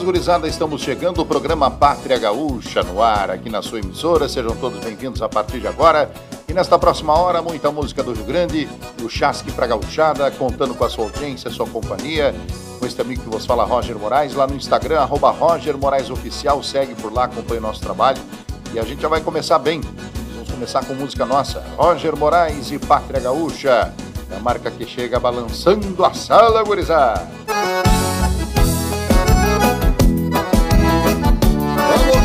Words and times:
buenas, 0.00 0.02
gurizada. 0.02 0.48
Estamos 0.48 0.82
chegando 0.82 1.20
o 1.20 1.26
programa 1.26 1.70
Pátria 1.70 2.18
Gaúcha 2.18 2.82
no 2.82 3.02
ar, 3.02 3.30
aqui 3.30 3.48
na 3.48 3.62
sua 3.62 3.78
emissora. 3.78 4.28
Sejam 4.28 4.54
todos 4.56 4.78
bem-vindos 4.80 5.22
a 5.22 5.28
partir 5.28 5.60
de 5.60 5.66
agora. 5.66 6.10
E 6.48 6.52
nesta 6.52 6.78
próxima 6.78 7.16
hora, 7.18 7.40
muita 7.40 7.70
música 7.70 8.02
do 8.02 8.12
Rio 8.12 8.24
Grande, 8.24 8.68
o 9.02 9.08
Chasque 9.08 9.52
pra 9.52 9.66
Gaúchada, 9.66 10.30
contando 10.32 10.74
com 10.74 10.84
a 10.84 10.90
sua 10.90 11.04
audiência, 11.04 11.50
sua 11.50 11.66
companhia, 11.66 12.34
com 12.78 12.86
este 12.86 13.00
amigo 13.00 13.22
que 13.22 13.28
vos 13.28 13.46
fala, 13.46 13.64
Roger 13.64 13.96
Moraes, 13.98 14.34
lá 14.34 14.46
no 14.46 14.56
Instagram, 14.56 15.00
arroba 15.00 15.30
Roger 15.30 15.76
Moraes 15.76 16.10
Oficial. 16.10 16.62
Segue 16.62 16.94
por 16.94 17.12
lá, 17.12 17.24
acompanha 17.24 17.60
o 17.60 17.62
nosso 17.62 17.80
trabalho. 17.80 18.20
E 18.72 18.78
a 18.78 18.82
gente 18.82 19.00
já 19.00 19.08
vai 19.08 19.20
começar 19.20 19.58
bem. 19.58 19.80
Vamos 20.34 20.50
começar 20.50 20.84
com 20.84 20.94
música 20.94 21.24
nossa. 21.24 21.62
Roger 21.76 22.16
Moraes 22.16 22.70
e 22.70 22.78
Pátria 22.78 23.20
Gaúcha. 23.20 23.92
É 24.30 24.36
a 24.36 24.40
marca 24.40 24.70
que 24.70 24.86
chega 24.86 25.18
balançando 25.18 26.04
a 26.04 26.14
sala, 26.14 26.62
gurizada. 26.62 27.28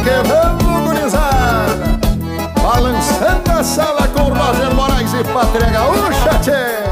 Que 0.06 0.28
vamos, 0.30 0.86
gurizada! 0.86 2.00
Balançando 2.62 3.52
a 3.52 3.64
sala 3.64 4.08
com 4.10 4.30
Roger 4.30 4.74
Moraes 4.76 5.12
e 5.14 5.24
Pátria 5.24 5.72
Gaúcha, 5.72 6.40
tchê! 6.44 6.85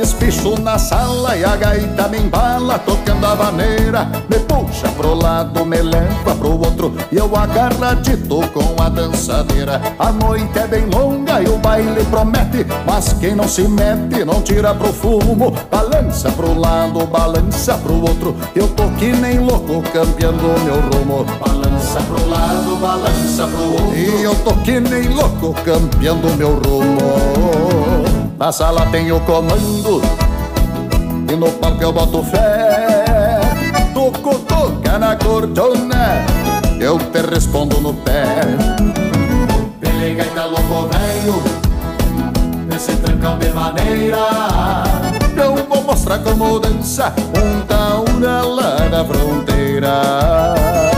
Espicho 0.00 0.58
na 0.60 0.78
sala 0.78 1.36
E 1.36 1.44
a 1.44 1.56
gaita 1.56 2.08
me 2.08 2.18
embala 2.18 2.78
tocando 2.78 3.26
a 3.26 3.34
vaneira. 3.34 4.08
Me 4.28 4.38
puxa 4.40 4.88
pro 4.96 5.14
lado, 5.14 5.64
me 5.64 5.80
leva 5.82 6.34
pro 6.34 6.58
outro 6.58 6.94
E 7.12 7.16
eu 7.16 7.34
agarradito 7.36 8.40
com 8.52 8.82
a 8.82 8.88
dançadeira. 8.88 9.80
A 9.98 10.10
noite 10.12 10.58
é 10.58 10.66
bem 10.66 10.86
longa 10.86 11.42
e 11.42 11.48
o 11.48 11.58
baile 11.58 12.04
promete 12.04 12.66
Mas 12.86 13.12
quem 13.14 13.34
não 13.34 13.48
se 13.48 13.62
mete 13.62 14.24
não 14.24 14.42
tira 14.42 14.74
pro 14.74 14.92
fumo. 14.92 15.52
Balança 15.70 16.30
pro 16.32 16.58
lado, 16.58 17.06
balança 17.06 17.76
pro 17.78 18.00
outro 18.00 18.36
Eu 18.54 18.68
tô 18.68 18.88
que 18.98 19.12
nem 19.12 19.38
louco 19.38 19.82
campeando 19.92 20.54
meu 20.64 20.80
rumo. 20.80 21.24
Balança 21.44 22.00
pro 22.02 22.28
lado, 22.28 22.76
balança 22.76 23.46
pro 23.46 23.72
outro 23.72 23.96
E 23.96 24.22
eu 24.22 24.34
tô 24.36 24.52
que 24.62 24.80
nem 24.80 25.08
louco 25.08 25.54
campeando 25.64 26.28
meu 26.36 26.54
rumo 26.54 27.79
na 28.40 28.50
sala 28.50 28.86
tem 28.86 29.12
o 29.12 29.20
comando. 29.20 30.00
E 31.30 31.36
no 31.36 31.52
palco 31.52 31.82
eu 31.82 31.92
boto 31.92 32.22
fé. 32.24 33.38
Toco, 33.92 34.38
toca 34.40 34.98
na 34.98 35.14
cordona 35.16 36.24
Eu 36.80 36.98
te 36.98 37.20
respondo 37.20 37.78
no 37.82 37.92
pé. 37.92 38.24
Pelegaita 39.78 40.46
louco 40.46 40.88
velho. 40.88 41.42
Nesse 42.66 42.96
trancão 42.96 43.38
de 43.38 43.50
maneira. 43.50 44.16
Eu 45.36 45.56
vou 45.66 45.82
mostrar 45.82 46.20
como 46.20 46.58
dança 46.58 47.12
Um 47.36 47.60
taura 47.66 48.42
lá 48.42 48.88
na 48.88 49.04
fronteira 49.04 50.89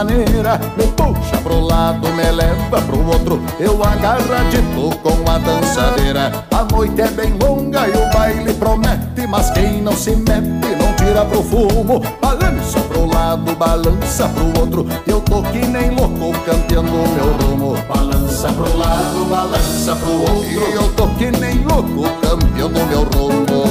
a 0.00 0.04
vaneira 0.04 0.60
Me 0.76 0.86
puxa 0.88 1.36
pro 1.42 1.60
lado, 1.60 2.08
me 2.12 2.30
leva 2.30 2.80
pro 2.82 3.06
outro. 3.06 3.42
Eu 3.58 3.82
agarradito 3.82 4.96
com 5.02 5.30
a 5.30 5.38
dançadeira. 5.38 6.44
A 6.50 6.64
noite 6.72 7.00
é 7.00 7.08
bem 7.08 7.36
longa 7.40 7.88
e 7.88 7.92
o 7.92 8.10
baile 8.12 8.52
promete 8.54 9.26
Mas 9.28 9.50
quem 9.50 9.82
não 9.82 9.92
se 9.92 10.16
mete 10.16 10.76
não 10.78 10.92
tira 10.94 11.24
pro 11.24 11.42
fumo. 11.42 12.00
Balança 12.20 12.80
pro 12.80 13.06
lado, 13.06 13.54
balança 13.56 14.28
pro 14.28 14.60
outro. 14.60 14.86
Eu 15.06 15.20
tô 15.20 15.42
que 15.42 15.66
nem 15.66 15.90
louco 15.90 16.32
campeando 16.44 16.90
meu 16.90 17.32
rumo. 17.42 17.76
Balança 17.88 18.52
pro 18.52 18.76
lado, 18.76 19.24
balança 19.28 19.96
pro 19.96 20.12
outro. 20.12 20.70
E 20.70 20.74
eu 20.74 20.92
tô 20.94 21.06
que 21.08 21.30
nem 21.30 21.58
louco 21.64 22.08
campeando 22.20 22.86
meu 22.86 23.02
rumo. 23.02 23.64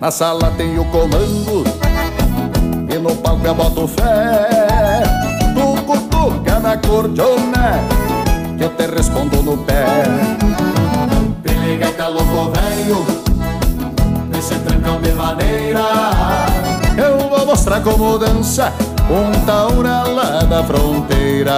Na 0.00 0.10
sala 0.10 0.52
tem 0.56 0.78
o 0.78 0.84
comando. 0.86 1.64
E 2.90 2.98
no 2.98 3.14
palco 3.16 3.46
eu 3.46 3.54
boto 3.54 3.88
fé 3.88 4.53
cordiona 6.86 7.80
Que 8.56 8.64
eu 8.64 8.70
te 8.70 8.86
respondo 8.86 9.42
no 9.42 9.58
pé 9.58 9.84
Pelegaita 11.42 12.08
louco 12.08 12.52
velho 12.52 13.06
Nesse 14.30 14.54
trancão 14.56 15.00
de 15.00 15.12
maneira 15.12 15.80
Eu 16.96 17.28
vou 17.28 17.46
mostrar 17.46 17.80
como 17.80 18.18
dança 18.18 18.72
Um 19.10 19.44
taura 19.44 20.02
lá 20.04 20.42
da 20.44 20.62
fronteira 20.64 21.54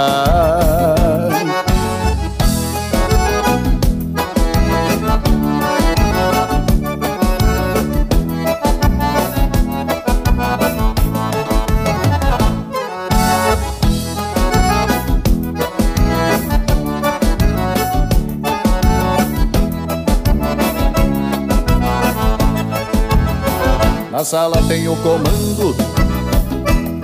sala 24.26 24.60
tem 24.66 24.88
o 24.88 24.97
comando. 24.97 25.76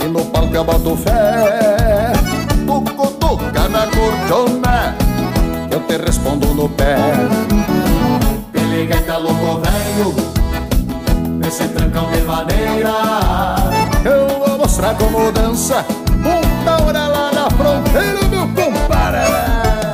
E 0.02 0.08
no 0.08 0.24
palco 0.24 0.56
eu 0.56 0.64
boto 0.64 0.96
fé. 0.96 2.12
Tuco, 2.66 3.06
tuca 3.12 3.68
na 3.68 3.86
cordiona 3.86 4.96
Eu 5.70 5.80
te 5.86 5.98
respondo 5.98 6.48
no 6.48 6.68
pé. 6.68 6.96
Pelegaita 8.50 9.18
louco 9.18 9.60
velho 9.60 10.14
Nesse 11.38 11.68
trancão 11.68 12.10
de 12.10 12.22
maneira 12.22 12.90
Eu 14.04 14.38
vou 14.44 14.58
mostrar 14.58 14.94
como 14.96 15.30
dança 15.30 15.84
Um 16.10 16.86
hora 16.86 17.06
lá 17.06 17.30
na 17.32 17.50
fronteira, 17.50 18.26
meu 18.30 18.48
compadre 18.48 19.91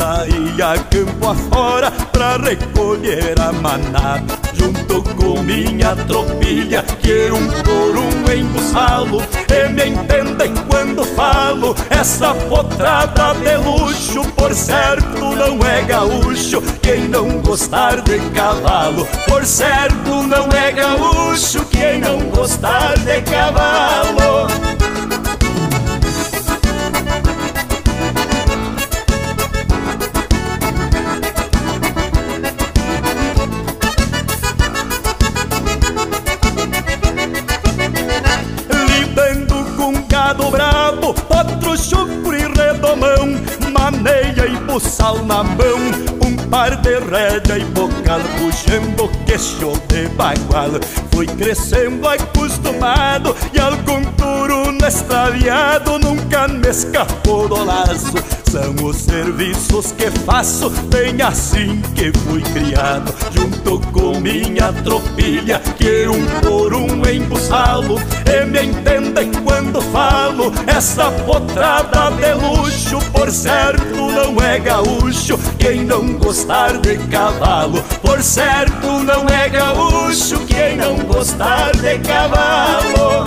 saía 0.00 0.82
campo 0.90 1.28
afora 1.28 1.90
pra 2.10 2.38
recolher 2.38 3.38
a 3.38 3.52
manada 3.52 4.38
Junto 4.54 5.02
com 5.14 5.42
minha 5.42 5.94
tropilha 5.94 6.82
que 7.02 7.30
um 7.30 7.46
por 7.62 7.98
um 7.98 8.32
embuçalo 8.32 9.22
E 9.48 9.68
me 9.68 9.88
entendem 9.90 10.54
quando 10.70 11.04
falo 11.04 11.76
Essa 11.90 12.32
potrada 12.34 13.34
de 13.34 13.56
luxo 13.58 14.22
Por 14.34 14.54
certo 14.54 15.34
não 15.36 15.58
é 15.66 15.82
gaúcho. 15.82 16.62
Quem 16.80 17.06
não 17.08 17.40
gostar 17.42 18.00
de 18.00 18.18
cavalo 18.30 19.06
Por 19.28 19.44
certo 19.44 20.22
não 20.22 20.48
é 20.48 20.72
gaúcho. 20.72 21.64
Quem 21.66 22.00
não 22.00 22.18
gostar 22.30 22.98
de 22.98 23.20
cavalo 23.22 24.89
sal 44.78 45.24
na 45.24 45.42
mão 45.42 45.80
Um 46.24 46.36
par 46.48 46.76
de 46.76 46.98
rédea 46.98 47.58
e 47.58 47.64
bocal 47.64 48.20
Puxando 48.38 49.10
queixo 49.26 49.72
de 49.88 50.08
bagual. 50.10 50.70
Fui 51.12 51.26
crescendo 51.26 52.06
acostumado 52.06 53.34
E 53.52 53.58
algum 53.58 54.04
turo 54.12 54.70
extraviado 54.86 55.98
Nunca 55.98 56.48
me 56.48 56.68
escapou 56.68 57.48
do 57.48 57.64
laço 57.64 58.39
são 58.50 58.74
os 58.84 58.96
serviços 58.96 59.92
que 59.92 60.10
faço, 60.10 60.70
bem 60.90 61.22
assim 61.22 61.80
que 61.94 62.10
fui 62.20 62.42
criado 62.42 63.14
Junto 63.30 63.78
com 63.92 64.18
minha 64.18 64.72
tropilha, 64.72 65.60
que 65.78 66.08
um 66.08 66.26
por 66.40 66.74
um 66.74 67.08
embuçalo. 67.08 68.00
E 68.26 68.44
me 68.46 68.64
entendem 68.64 69.30
quando 69.44 69.80
falo, 69.92 70.52
essa 70.66 71.12
potrada 71.24 72.10
de 72.10 72.34
luxo 72.34 72.98
Por 73.12 73.30
certo 73.30 74.10
não 74.10 74.42
é 74.44 74.58
gaúcho, 74.58 75.38
quem 75.56 75.84
não 75.84 76.14
gostar 76.14 76.76
de 76.78 76.98
cavalo 77.06 77.80
Por 78.02 78.20
certo 78.20 78.98
não 79.04 79.28
é 79.28 79.48
gaúcho, 79.48 80.40
quem 80.46 80.76
não 80.76 80.96
gostar 81.04 81.70
de 81.76 81.98
cavalo 82.00 83.24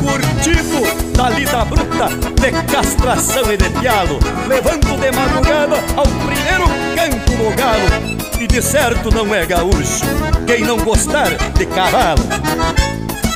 Curtido 0.00 1.03
da 1.14 1.30
lida 1.30 1.64
bruta 1.64 2.08
de 2.08 2.72
castração 2.72 3.52
e 3.52 3.56
de 3.56 3.70
pialo 3.70 4.18
Levanto 4.48 4.96
de 4.96 5.10
madrugada 5.12 5.76
ao 5.96 6.04
primeiro 6.04 6.66
canto 6.94 7.32
do 7.32 7.56
galo. 7.56 8.40
E 8.40 8.46
de 8.46 8.60
certo 8.60 9.10
não 9.10 9.34
é 9.34 9.46
gaúcho 9.46 10.04
quem 10.46 10.64
não 10.64 10.78
gostar 10.78 11.30
de 11.54 11.66
cavalo. 11.66 12.22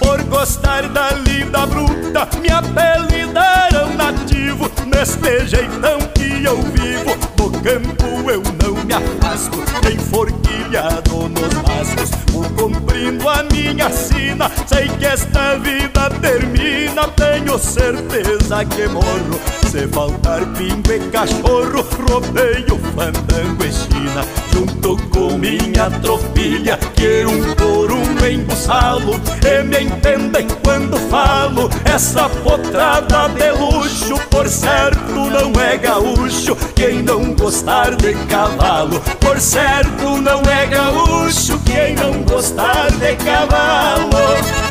Por 0.00 0.22
gostar 0.24 0.88
da 0.88 1.10
lida 1.12 1.66
bruta 1.66 2.28
me 2.40 2.50
apelidaram 2.50 3.94
nativo. 3.96 4.70
Neste 4.86 5.46
jeitão 5.46 5.98
que 6.14 6.44
eu 6.44 6.60
vivo 6.60 7.16
no 7.38 7.50
campo 7.62 8.30
eu 8.30 8.42
não 8.62 8.84
me 8.84 8.94
afasto. 8.94 9.58
Nem 9.82 9.98
forquilhado 9.98 11.28
nos 11.28 11.54
rastros 11.66 12.10
Vou 12.32 12.44
cumprindo 12.50 13.28
a 13.28 13.42
minha 13.58 13.90
sina 13.90 14.50
Sei 14.66 14.88
que 14.88 15.06
esta 15.06 15.56
vida 15.56 16.10
termina. 16.20 17.08
Tenho 17.08 17.58
certeza 17.58 18.64
que 18.64 18.86
morro 18.88 19.40
Se 19.70 19.86
faltar 19.88 20.44
pingo 20.54 20.92
e 20.92 21.00
cachorro 21.10 21.84
Rodeio, 22.08 22.78
fandango 22.94 23.64
e 23.64 23.72
china. 23.72 24.24
Junto 24.52 24.96
com 25.08 25.38
minha 25.38 25.90
tropilha 26.02 26.78
Que 26.94 27.24
um 27.26 27.54
por 27.54 27.77
um 28.20 28.26
embuçalo 28.26 29.20
E 29.44 29.62
me 29.64 29.80
entendem 29.82 30.46
quando 30.62 30.98
falo. 31.08 31.70
Essa 31.84 32.28
potrada 32.28 33.28
de 33.28 33.50
luxo 33.52 34.14
Por 34.30 34.48
certo 34.48 35.12
não 35.12 35.52
é 35.60 35.76
gaúcho. 35.76 36.56
Quem 36.74 37.02
não 37.02 37.34
gostar 37.34 37.94
de 37.96 38.14
cavalo 38.26 39.00
Por 39.20 39.38
certo 39.40 40.16
não 40.18 40.40
é 40.42 40.66
gaúcho. 40.66 41.58
Quem 41.60 41.94
não 41.94 42.22
gostar 42.22 42.90
de 42.92 43.16
cavalo 43.16 44.68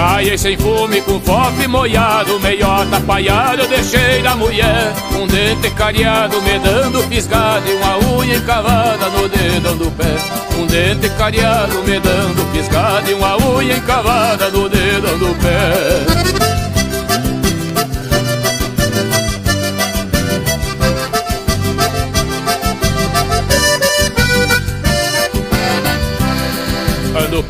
Paia 0.00 0.38
sem 0.38 0.56
fume, 0.56 1.02
com 1.02 1.20
fofe 1.20 1.68
moiado 1.68 2.40
Meiota 2.40 2.96
apaiado 2.96 3.66
deixei 3.68 4.22
da 4.22 4.34
mulher. 4.34 4.94
Um 5.12 5.26
dente 5.26 5.70
cariado 5.72 6.40
me 6.40 6.58
dando 6.58 7.00
E 7.12 7.74
uma 7.74 7.98
unha 8.16 8.36
encavada 8.36 9.10
no 9.10 9.28
dedão 9.28 9.76
do 9.76 9.90
pé. 9.90 10.16
Um 10.58 10.64
dente 10.64 11.10
cariado 11.18 11.82
me 11.82 12.00
dando 12.00 12.48
E 12.54 13.12
uma 13.12 13.36
unha 13.46 13.76
encavada 13.76 14.48
no 14.48 14.70
dedão 14.70 15.18
do 15.18 15.34
pé. 15.34 16.40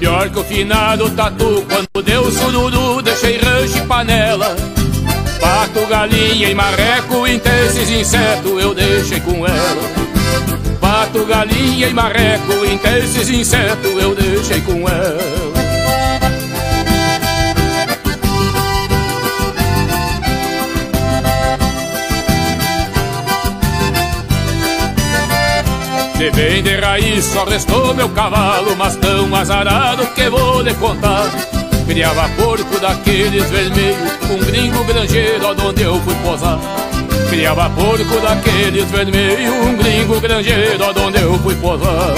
Pior 0.00 0.30
que 0.30 0.38
o 0.38 0.44
finado 0.44 1.10
tatu 1.10 1.62
Quando 1.68 1.89
deu 2.30 2.32
sururu 2.32 3.02
deixei 3.02 3.38
rancho 3.38 3.78
e 3.78 3.80
panela. 3.82 4.56
Pato, 5.40 5.86
galinha 5.86 6.50
e 6.50 6.54
marreco 6.54 7.26
Entre 7.26 7.66
esses 7.66 7.90
insetos 7.90 8.62
eu 8.62 8.74
deixei 8.74 9.20
com 9.20 9.46
ela. 9.46 9.82
Pato, 10.80 11.24
galinha 11.24 11.88
e 11.88 11.94
marreco 11.94 12.64
Entre 12.64 12.98
esses 13.00 13.28
insetos 13.28 14.02
eu 14.02 14.14
deixei 14.14 14.60
com 14.60 14.88
ela. 14.88 15.50
De 26.16 26.30
bem 26.32 26.62
de 26.62 26.76
raiz 26.76 27.24
só 27.24 27.44
restou 27.44 27.94
meu 27.94 28.10
cavalo 28.10 28.76
Mas 28.76 28.94
tão 28.96 29.34
azarado 29.34 30.06
que 30.08 30.28
vou 30.28 30.60
lhe 30.60 30.74
contar 30.74 31.30
Criava 31.90 32.28
porco 32.36 32.78
daqueles 32.78 33.50
vermelhos 33.50 34.12
Um 34.30 34.38
gringo 34.46 34.84
granjeiro 34.84 35.44
onde 35.66 35.82
eu 35.82 36.00
fui 36.02 36.14
posar. 36.22 36.56
Criava 37.28 37.68
porco 37.70 38.20
daqueles 38.20 38.88
vermelhos 38.92 39.52
Um 39.52 39.76
gringo 39.76 40.20
granjeiro 40.20 40.84
onde 41.04 41.20
eu 41.20 41.36
fui 41.40 41.56
posar. 41.56 42.14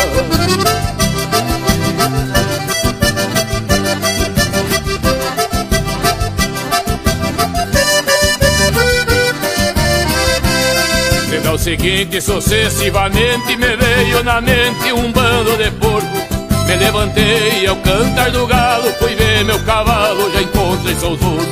No 11.43 11.59
seguinte, 11.59 12.21
sucessivamente 12.21 13.57
me 13.57 13.77
veio 13.77 14.23
na 14.23 14.39
mente 14.43 14.93
um 14.93 15.11
bando 15.11 15.57
de 15.57 15.71
porco 15.71 16.32
Me 16.73 16.79
levantei 16.79 17.67
ao 17.67 17.77
cantar 17.77 18.31
do 18.31 18.47
galo, 18.47 18.91
fui 18.95 19.15
ver 19.15 19.45
meu 19.45 19.63
cavalo, 19.63 20.33
já 20.33 20.41
encontrei 20.41 20.95
seus 20.95 21.21
ossos 21.21 21.47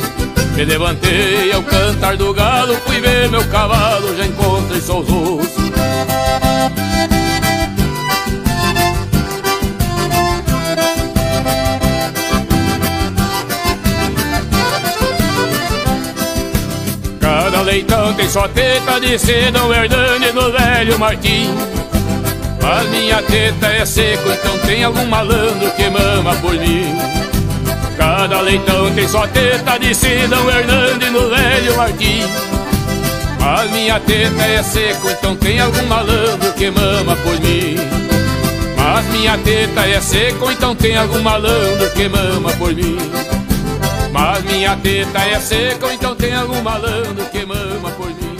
Me 0.57 0.65
levantei 0.65 1.53
ao 1.53 1.63
cantar 1.63 2.17
do 2.17 2.33
galo, 2.33 2.75
fui 2.87 3.03
ver 3.03 3.29
meu 3.29 3.45
cavalo, 3.49 4.17
já 4.17 4.25
encontrei 4.25 4.81
seus 4.81 5.07
ossos 5.07 5.61
leitão 17.63 18.13
tem 18.15 18.29
só 18.29 18.49
teta 18.49 18.99
de 18.99 19.19
Sedão 19.19 19.73
Hernani 19.73 20.33
no 20.33 20.51
velho 20.51 20.99
Martim 20.99 21.80
Mas 22.73 22.89
minha 22.89 23.21
teta 23.21 23.67
é 23.67 23.85
seco, 23.85 24.31
então 24.31 24.57
tem 24.61 24.85
algum 24.85 25.05
malandro 25.07 25.73
que 25.73 25.91
mama 25.91 26.37
por 26.37 26.53
mim 26.53 26.97
Cada 27.99 28.41
leitão 28.43 28.95
tem 28.95 29.09
só 29.09 29.27
teta 29.27 29.77
de 29.77 29.93
Sidão 29.93 30.49
Hernani 30.49 31.11
no 31.11 31.29
velho 31.31 31.77
Martim 31.77 32.23
Mas 33.41 33.73
minha 33.73 33.99
teta 33.99 34.45
é 34.45 34.63
seco, 34.63 35.11
então 35.11 35.35
tem 35.35 35.59
algum 35.59 35.85
malandro 35.89 36.53
que 36.53 36.71
mama 36.71 37.17
por 37.17 37.41
mim. 37.41 37.75
Mas 38.77 39.07
minha 39.07 39.37
teta 39.39 39.89
é 39.89 40.01
seco, 40.01 40.53
então 40.53 40.77
tem 40.77 40.97
algum 40.97 41.21
malandro 41.23 41.91
que 41.91 42.09
mama 42.09 42.53
por 42.53 42.73
mim. 42.73 42.99
Mas 44.13 44.45
minha 44.45 44.77
teta 44.77 45.19
é 45.19 45.41
seco, 45.41 45.91
então 45.91 46.15
tem 46.15 46.37
algum 46.37 46.63
malandro 46.63 47.25
que 47.33 47.45
mama 47.45 47.91
por 47.97 48.07
mim. 48.07 48.39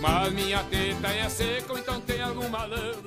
Mas 0.00 0.32
minha 0.32 0.60
teta 0.70 1.08
é 1.08 1.28
seco, 1.28 1.76
então 1.76 2.00
tem 2.00 2.09
malandro 2.50 3.02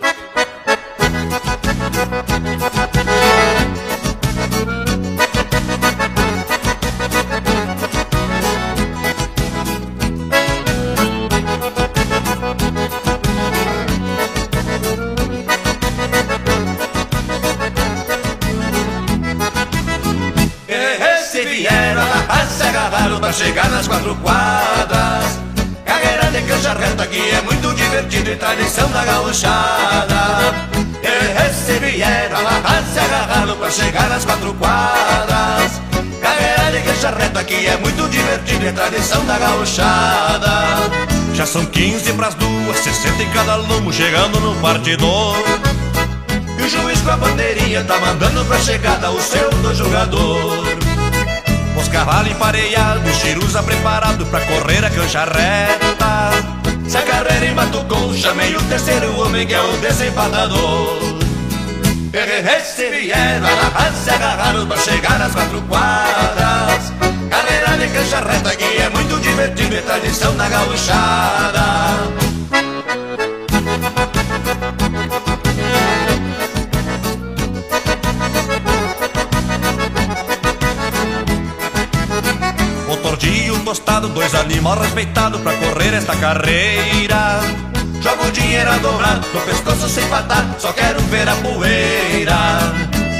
que 20.67 21.23
Se 21.31 21.45
vieram 21.45 22.03
a 22.29 22.45
se 22.45 22.61
agarraram 22.61 23.19
pra 23.19 23.33
chegar 23.33 23.67
nas 23.71 23.87
quatro 23.87 24.15
quadras 24.17 25.42
de 26.33 26.41
canja 26.41 26.73
reta 26.73 27.05
que 27.05 27.29
é 27.29 27.41
muito 27.43 27.73
divertido 27.75 28.31
e 28.31 28.35
tradição 28.35 28.89
da 28.89 29.05
gauchada. 29.05 30.23
Se 31.53 31.79
vieram 31.79 32.39
a 32.39 32.83
se 32.91 32.99
agarraram 32.99 33.55
pra 33.55 33.69
chegar 33.69 34.09
nas 34.09 34.25
quatro 34.25 34.53
quadras. 34.55 35.81
Carreira 36.19 36.71
de 36.71 36.79
canja 36.81 37.11
reta 37.11 37.43
que 37.43 37.67
é 37.67 37.77
muito 37.77 38.09
divertido 38.09 38.65
e 38.65 38.71
tradição 38.71 39.23
da 39.25 39.37
gauchada. 39.37 40.51
Já 41.35 41.45
são 41.45 41.65
15 41.65 42.13
pras 42.13 42.33
duas, 42.33 42.79
60 42.79 43.23
em 43.23 43.29
cada 43.29 43.55
lomo 43.55 43.93
chegando 43.93 44.39
no 44.39 44.55
partidor. 44.55 45.37
E 46.57 46.63
o 46.63 46.67
juiz 46.67 46.99
com 47.01 47.11
a 47.11 47.17
bandeirinha 47.17 47.83
tá 47.83 47.99
mandando 47.99 48.43
pra 48.45 48.57
chegada 48.59 49.11
o 49.11 49.21
seu 49.21 49.49
do 49.51 49.73
jogador. 49.75 50.72
Os 51.93 51.99
cavalos 51.99 52.31
empareados, 52.31 53.15
Chiruza 53.17 53.61
preparado 53.61 54.25
pra 54.25 54.41
correr 54.41 54.83
a 54.83 54.89
cancha 54.89 55.25
reta. 55.25 56.31
Se 56.89 56.97
a 56.97 57.03
carreira 57.03 57.45
embatucou, 57.45 58.11
chamei 58.15 58.55
o 58.55 58.61
terceiro 58.63 59.15
homem 59.19 59.45
que 59.45 59.53
é 59.53 59.61
o 59.61 59.77
desempadador. 59.77 60.97
Se 62.65 62.89
vieram, 62.89 63.47
se 64.03 64.09
agarraram 64.09 64.65
pra 64.65 64.77
chegar 64.77 65.19
nas 65.19 65.33
quatro 65.33 65.61
quadras. 65.61 66.91
Carreira 67.29 67.77
de 67.77 67.87
cancha 67.93 68.21
reta 68.21 68.55
que 68.55 68.81
é 68.81 68.89
muito 68.89 69.19
divertido 69.21 69.75
e 69.75 69.81
tradição 69.81 70.35
da 70.35 70.49
gauchada. 70.49 72.22
Dois 84.09 84.33
animais 84.35 84.79
respeitados 84.79 85.41
pra 85.41 85.53
correr 85.53 85.93
esta 85.93 86.15
carreira. 86.15 87.39
Jogo 88.01 88.31
dinheiro 88.31 88.69
a 88.69 88.77
dobrar, 88.77 89.21
no 89.33 89.41
pescoço 89.41 89.87
sem 89.87 90.05
patar, 90.07 90.45
só 90.59 90.73
quero 90.73 90.99
ver 91.03 91.27
a 91.27 91.35
poeira. 91.35 92.35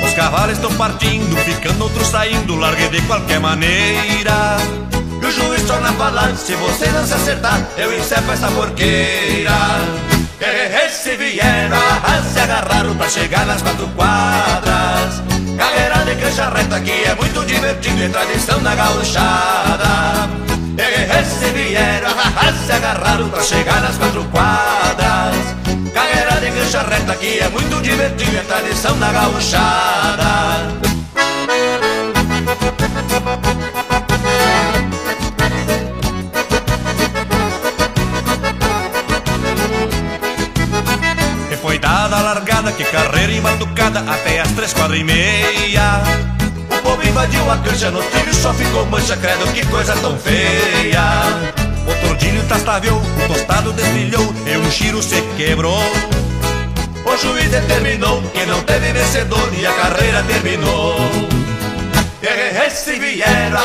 Os 0.04 0.14
cavalos 0.14 0.58
estão 0.58 0.74
partindo, 0.76 1.36
ficando 1.38 1.84
outros 1.84 2.08
saindo, 2.08 2.56
larguei 2.56 2.90
de 2.90 3.02
qualquer 3.04 3.40
maneira. 3.40 4.58
E 5.22 5.26
o 5.26 5.32
juiz 5.32 5.64
torna 5.64 5.90
a 5.90 5.94
falar, 5.94 6.36
se 6.36 6.54
você 6.56 6.88
não 6.88 7.06
se 7.06 7.14
acertar, 7.14 7.62
eu 7.78 7.98
encerro 7.98 8.32
essa 8.32 8.48
porqueira. 8.50 9.52
Se 10.92 11.16
vieram, 11.16 11.78
se 12.32 12.40
agarraram 12.40 12.96
pra 12.96 13.10
chegar 13.10 13.46
nas 13.46 13.62
quatro 13.62 13.88
quadras. 13.96 15.24
Carreira 15.58 16.04
de 16.06 16.16
cancha 16.22 16.50
reta 16.50 16.80
que 16.82 16.92
é 16.92 17.16
muito 17.16 17.46
divertido 17.46 18.04
e 18.04 18.10
tradição 18.10 18.62
da 18.62 18.76
gauchada. 18.76 20.30
Se 20.74 21.52
vieram, 21.52 22.10
se 22.66 22.72
agarraram 22.72 23.30
pra 23.30 23.44
chegar 23.44 23.80
nas 23.82 23.96
quatro 23.96 24.24
quadras. 24.26 25.36
Carreira 25.94 26.40
de 26.40 26.52
cancha 26.52 26.82
reta 26.82 27.16
que 27.16 27.40
é 27.40 27.48
muito 27.50 27.82
divertido 27.82 28.36
e 28.36 28.44
tradição 28.44 28.98
da 28.98 29.12
gauchada. 29.12 30.68
E 41.52 41.56
foi 41.58 41.78
dada 41.78 42.18
a 42.18 42.22
largada, 42.22 42.72
que 42.72 42.84
carreira 42.86 43.32
embalducada 43.32 44.00
até 44.00 44.42
as 44.42 44.52
três, 44.52 44.74
quatro 44.74 44.96
e 44.96 45.04
meia. 45.04 46.33
Invadiu 47.08 47.50
a 47.52 47.58
cancha 47.58 47.92
no 47.92 48.00
e 48.00 48.34
só 48.34 48.54
ficou 48.54 48.86
mancha, 48.86 49.16
credo, 49.18 49.46
que 49.54 49.66
coisa 49.68 49.94
tão 49.96 50.18
feia. 50.18 51.02
O 51.88 52.08
tordilho 52.08 52.44
tastaveou, 52.44 53.00
o 53.00 53.28
tostado 53.28 53.72
desbrilhou 53.74 54.34
e 54.46 54.58
um 54.58 54.72
giro 54.72 55.02
se 55.02 55.22
quebrou. 55.38 55.84
O 57.06 57.18
juiz 57.18 57.50
determinou 57.50 58.22
que 58.34 58.46
não 58.46 58.62
teve 58.64 58.92
vencedor 58.94 59.50
e 59.54 59.66
a 59.66 59.74
carreira 59.74 60.24
terminou. 60.24 60.98
E 62.22 62.70
se 62.70 62.98
vieram, 62.98 63.60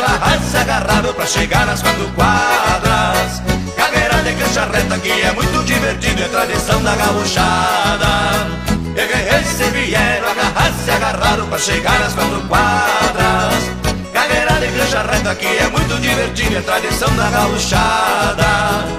se 0.50 0.56
agarraram 0.56 1.14
pra 1.14 1.26
chegar 1.26 1.64
nas 1.66 1.80
quatro 1.80 2.08
quadras. 2.08 3.42
Carreira 3.76 4.22
de 4.22 4.32
cancha 4.32 4.66
reta 4.66 4.98
que 4.98 5.10
é 5.10 5.32
muito 5.32 5.64
divertido, 5.64 6.22
é 6.22 6.28
tradição 6.28 6.82
da 6.82 6.96
gauchada. 6.96 8.08
E 8.96 9.44
se 9.44 9.70
vieram, 9.70 10.34
se 10.84 10.90
agarraram 10.90 11.46
pra 11.48 11.58
chegar 11.58 11.98
nas 12.00 12.14
quatro 12.14 12.40
quadras. 12.48 13.78
Carreira 14.12 14.52
de 14.60 14.78
cancha 14.78 15.02
reta 15.02 15.34
que 15.34 15.46
é 15.46 15.68
muito 15.68 16.00
divertido, 16.00 16.56
é 16.56 16.60
tradição 16.60 17.14
da 17.16 17.30
gauchada. 17.30 18.98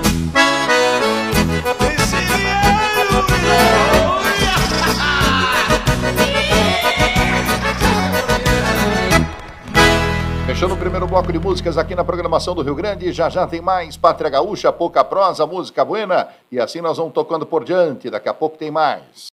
Fechando 10.45 10.73
o 10.73 10.77
primeiro 10.77 11.07
bloco 11.07 11.31
de 11.31 11.39
músicas 11.39 11.77
aqui 11.77 11.95
na 11.95 12.03
programação 12.03 12.53
do 12.53 12.61
Rio 12.61 12.75
Grande, 12.75 13.13
já 13.13 13.29
já 13.29 13.47
tem 13.47 13.61
mais 13.61 13.95
Pátria 13.95 14.29
Gaúcha, 14.29 14.73
pouca 14.73 15.03
prosa, 15.03 15.45
música 15.45 15.85
buena, 15.85 16.27
e 16.51 16.59
assim 16.59 16.81
nós 16.81 16.97
vamos 16.97 17.13
tocando 17.13 17.45
por 17.45 17.63
diante, 17.63 18.09
daqui 18.09 18.27
a 18.27 18.33
pouco 18.33 18.57
tem 18.57 18.69
mais. 18.69 19.29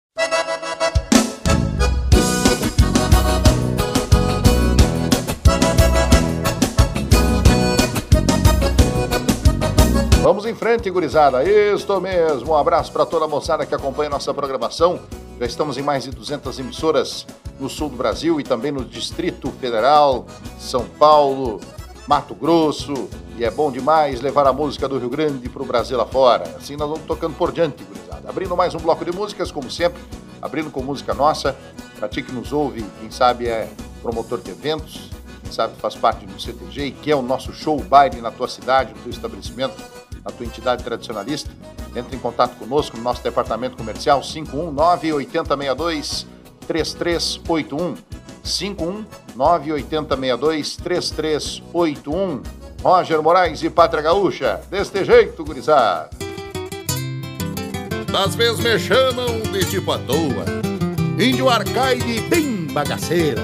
Em 10.50 10.54
frente, 10.54 10.90
gurizada. 10.90 11.44
Isto 11.44 12.00
mesmo. 12.00 12.52
Um 12.52 12.56
abraço 12.56 12.92
para 12.92 13.06
toda 13.06 13.24
a 13.24 13.28
moçada 13.28 13.64
que 13.64 13.74
acompanha 13.74 14.10
nossa 14.10 14.34
programação. 14.34 14.98
Já 15.38 15.46
estamos 15.46 15.78
em 15.78 15.82
mais 15.82 16.04
de 16.04 16.10
200 16.10 16.58
emissoras 16.58 17.24
no 17.60 17.70
sul 17.70 17.88
do 17.88 17.96
Brasil 17.96 18.40
e 18.40 18.42
também 18.42 18.72
no 18.72 18.84
Distrito 18.84 19.50
Federal, 19.52 20.26
São 20.58 20.84
Paulo, 20.84 21.60
Mato 22.06 22.34
Grosso. 22.34 23.08
E 23.36 23.44
é 23.44 23.50
bom 23.50 23.70
demais 23.70 24.20
levar 24.20 24.46
a 24.46 24.52
música 24.52 24.88
do 24.88 24.98
Rio 24.98 25.08
Grande 25.08 25.48
para 25.48 25.62
o 25.62 25.64
Brasil 25.64 26.00
afora. 26.00 26.42
Assim 26.56 26.76
nós 26.76 26.88
vamos 26.88 27.06
tocando 27.06 27.36
por 27.36 27.52
diante, 27.52 27.84
gurizada. 27.84 28.28
Abrindo 28.28 28.56
mais 28.56 28.74
um 28.74 28.78
bloco 28.78 29.04
de 29.04 29.12
músicas, 29.12 29.52
como 29.52 29.70
sempre, 29.70 30.02
abrindo 30.42 30.70
com 30.70 30.82
música 30.82 31.14
nossa. 31.14 31.56
Para 31.96 32.08
ti 32.08 32.22
que 32.22 32.32
nos 32.32 32.52
ouve, 32.52 32.84
quem 32.98 33.10
sabe 33.10 33.46
é 33.46 33.70
promotor 34.02 34.40
de 34.40 34.50
eventos, 34.50 35.10
quem 35.42 35.52
sabe 35.52 35.76
faz 35.76 35.94
parte 35.94 36.26
do 36.26 36.40
CTG 36.40 36.86
e 36.86 36.90
quer 36.90 37.14
o 37.14 37.22
nosso 37.22 37.52
show 37.52 37.80
baile 37.80 38.20
na 38.20 38.32
tua 38.32 38.48
cidade, 38.48 38.92
no 38.94 39.00
teu 39.00 39.10
estabelecimento, 39.10 39.74
na 40.24 40.30
tua 40.30 40.46
entidade 40.46 40.84
tradicionalista, 40.84 41.50
entre 41.94 42.16
em 42.16 42.18
contato 42.18 42.56
conosco 42.56 42.96
no 42.96 43.02
nosso 43.02 43.22
departamento 43.22 43.76
comercial 43.76 44.20
519 44.20 45.12
8062 45.14 46.26
3381 46.66 47.96
519 48.42 49.72
8062 49.72 50.76
3381 50.76 52.42
Roger 52.82 53.22
Moraes 53.22 53.62
e 53.62 53.68
Pátria 53.68 54.02
Gaúcha, 54.02 54.60
deste 54.70 55.04
jeito, 55.04 55.44
gurizada. 55.44 56.08
Das 58.10 58.34
vezes 58.34 58.58
me 58.60 58.78
chamam 58.78 59.40
de 59.52 59.64
tipo 59.66 59.92
à 59.92 59.98
toa. 59.98 60.44
Índio 61.18 61.50
arcaide 61.50 62.20
bem 62.22 62.66
bagaceira. 62.72 63.42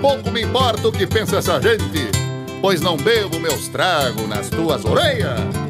Pouco 0.00 0.30
me 0.30 0.42
importa 0.42 0.88
o 0.88 0.92
que 0.92 1.06
pensa 1.06 1.36
essa 1.36 1.60
gente, 1.60 2.10
pois 2.60 2.80
não 2.80 2.96
bebo 2.96 3.38
meus 3.38 3.68
tragos 3.68 4.28
nas 4.28 4.50
tuas 4.50 4.84
orelhas. 4.84 5.69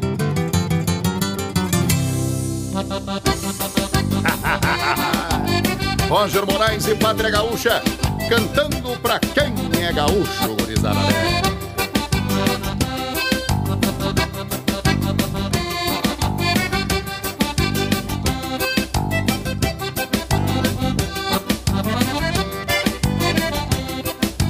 Roger 6.09 6.45
Moraes 6.45 6.87
e 6.87 6.95
Pátria 6.95 7.29
Gaúcha, 7.29 7.83
cantando 8.29 8.97
pra 9.01 9.19
quem 9.19 9.53
é 9.83 9.91
gaúcho, 9.91 10.55
gurizada 10.57 11.01
velha. 11.01 11.41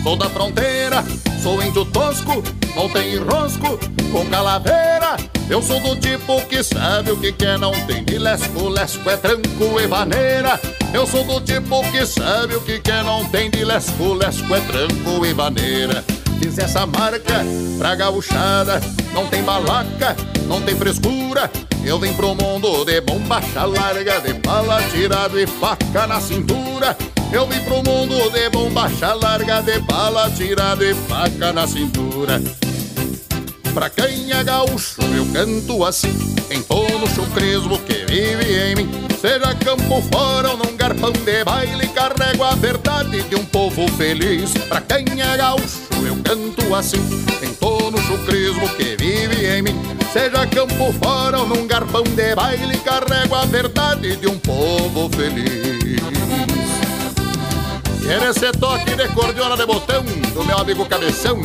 Sou 0.03 0.15
da 0.15 0.29
fronteira, 0.29 1.03
sou 1.41 1.59
índio 1.63 1.85
tosco, 1.85 2.43
não 2.75 2.87
tem 2.89 3.17
rosco, 3.17 3.79
com 4.11 4.29
calaveira 4.29 4.90
eu 5.51 5.61
sou 5.61 5.81
do 5.81 5.97
tipo 5.97 6.41
que 6.45 6.63
sabe 6.63 7.11
o 7.11 7.17
que 7.17 7.33
quer, 7.33 7.59
não 7.59 7.73
tem 7.85 8.05
de 8.05 8.17
lesco, 8.17 8.69
lesco 8.69 9.09
é 9.09 9.17
tranco 9.17 9.81
e 9.81 9.85
vaneira. 9.85 10.57
Eu 10.93 11.05
sou 11.05 11.25
do 11.25 11.41
tipo 11.41 11.83
que 11.91 12.05
sabe 12.05 12.55
o 12.55 12.61
que 12.61 12.79
quer, 12.79 13.03
não 13.03 13.25
tem 13.25 13.51
de 13.51 13.65
lesco, 13.65 14.13
lesco 14.13 14.55
é 14.55 14.61
tranco 14.61 15.25
e 15.25 15.33
vaneira. 15.33 16.05
Fiz 16.41 16.57
essa 16.57 16.85
marca 16.85 17.43
pra 17.77 17.95
gauchada, 17.95 18.79
não 19.13 19.27
tem 19.27 19.43
balaca, 19.43 20.15
não 20.47 20.61
tem 20.61 20.73
frescura. 20.73 21.51
Eu 21.83 21.99
vim 21.99 22.13
pro 22.13 22.33
mundo 22.33 22.85
de 22.85 23.01
bombacha 23.01 23.65
larga, 23.65 24.21
de 24.21 24.31
bala 24.35 24.81
tirado 24.83 25.37
e 25.37 25.45
faca 25.45 26.07
na 26.07 26.21
cintura. 26.21 26.95
Eu 27.29 27.45
vim 27.45 27.59
pro 27.65 27.83
mundo 27.83 28.31
de 28.31 28.49
bombacha 28.51 29.13
larga, 29.15 29.61
de 29.61 29.79
bala 29.79 30.31
tirado 30.31 30.85
e 30.85 30.95
faca 30.95 31.51
na 31.51 31.67
cintura. 31.67 32.41
Pra 33.73 33.89
quem 33.89 34.31
é 34.33 34.43
gaúcho, 34.43 35.01
eu 35.15 35.25
canto 35.31 35.85
assim, 35.85 36.13
em 36.49 36.61
todo 36.61 37.07
chucrismo 37.15 37.79
que 37.79 38.05
vive 38.05 38.53
em 38.53 38.75
mim. 38.75 38.89
Seja 39.19 39.55
campo 39.55 40.01
fora 40.11 40.49
ou 40.49 40.57
num 40.57 40.75
garpão 40.75 41.13
de 41.13 41.43
baile, 41.45 41.87
carrego 41.87 42.43
a 42.43 42.53
verdade 42.55 43.21
de 43.23 43.35
um 43.35 43.45
povo 43.45 43.87
feliz. 43.93 44.51
Pra 44.67 44.81
quem 44.81 45.21
é 45.21 45.37
gaúcho, 45.37 45.79
eu 46.05 46.17
canto 46.21 46.75
assim, 46.75 46.99
em 47.41 47.53
todo 47.53 47.97
chucrismo 48.01 48.67
que 48.75 48.97
vive 48.97 49.45
em 49.45 49.61
mim. 49.61 49.81
Seja 50.11 50.45
campo 50.47 50.91
fora 51.01 51.39
ou 51.39 51.47
num 51.47 51.65
garpão 51.65 52.03
de 52.03 52.35
baile, 52.35 52.77
carrego 52.79 53.35
a 53.35 53.45
verdade 53.45 54.17
de 54.17 54.27
um 54.27 54.37
povo 54.37 55.09
feliz. 55.15 56.01
E 58.03 58.29
esse 58.29 58.51
toque 58.59 58.95
de 58.95 59.07
cordiola 59.09 59.55
de 59.55 59.65
botão 59.65 60.03
do 60.03 60.43
meu 60.43 60.57
amigo 60.57 60.85
Cabeção 60.85 61.39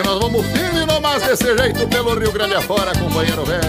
que 0.00 0.08
nós 0.08 0.18
vamos 0.18 0.46
firme 0.46 0.86
nomás 0.86 1.22
desse 1.22 1.56
jeito 1.56 1.86
pelo 1.88 2.18
Rio 2.18 2.32
Grande 2.32 2.54
afora, 2.54 2.92
companheiro 2.98 3.44
velho. 3.44 3.60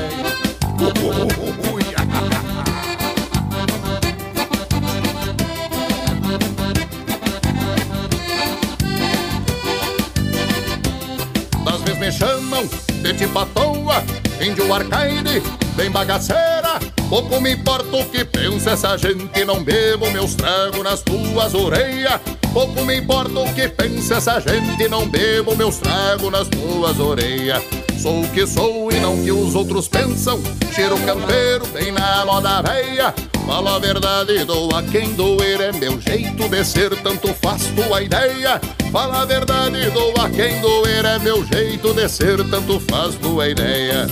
Das 11.66 11.82
vezes 11.82 12.00
me 12.00 12.12
chamam 12.12 12.70
de 13.02 13.14
tipo 13.14 13.40
à 13.40 13.46
toa, 13.48 14.04
índio 14.42 14.74
arcaide, 14.74 15.42
bem 15.76 15.92
bagaceira. 15.92 16.80
Pouco 17.10 17.42
me 17.42 17.54
importa 17.54 17.96
o 17.96 18.06
que 18.06 18.24
pensa 18.24 18.72
essa 18.72 18.98
gente, 18.98 19.44
não 19.44 19.62
bebo 19.64 20.10
meus 20.12 20.36
tragos 20.36 20.84
nas 20.84 21.02
tuas 21.02 21.54
orelhas. 21.54 22.22
Pouco 22.54 22.84
me 22.84 22.98
importa 22.98 23.40
o 23.40 23.54
que 23.54 23.70
pensa 23.70 24.16
essa 24.16 24.40
gente, 24.42 24.88
não 24.90 25.08
bebo 25.08 25.56
meus 25.56 25.78
tragos 25.78 26.32
nas 26.32 26.48
tuas 26.50 27.00
orelhas. 27.00 27.64
Sou 27.98 28.22
o 28.22 28.30
que 28.30 28.46
sou 28.46 28.92
e 28.92 29.00
não 29.00 29.14
o 29.14 29.24
que 29.24 29.32
os 29.32 29.56
outros 29.56 29.88
pensam. 29.88 30.42
Cheiro 30.74 30.98
campeiro, 31.06 31.66
bem 31.68 31.92
na 31.92 32.26
moda 32.26 32.62
véia. 32.62 33.14
Fala 33.46 33.76
a 33.76 33.80
verdade, 33.80 34.44
dou 34.44 34.70
a 34.76 34.84
quem 34.84 35.14
doer, 35.14 35.62
é 35.62 35.72
meu 35.72 36.00
jeito 36.02 36.50
de 36.50 36.66
ser, 36.66 36.96
tanto 37.02 37.34
faz 37.36 37.64
tua 37.76 38.02
ideia. 38.02 38.60
Fala 38.92 39.22
a 39.22 39.26
verdade, 39.26 39.90
dou 39.92 40.14
a 40.20 40.30
quem 40.30 40.60
doer, 40.60 41.06
é 41.06 41.20
meu 41.20 41.46
jeito 41.46 41.94
de 41.94 42.10
ser, 42.10 42.38
tanto 42.50 42.80
faz 42.82 43.16
tua 43.16 43.48
ideia. 43.48 44.10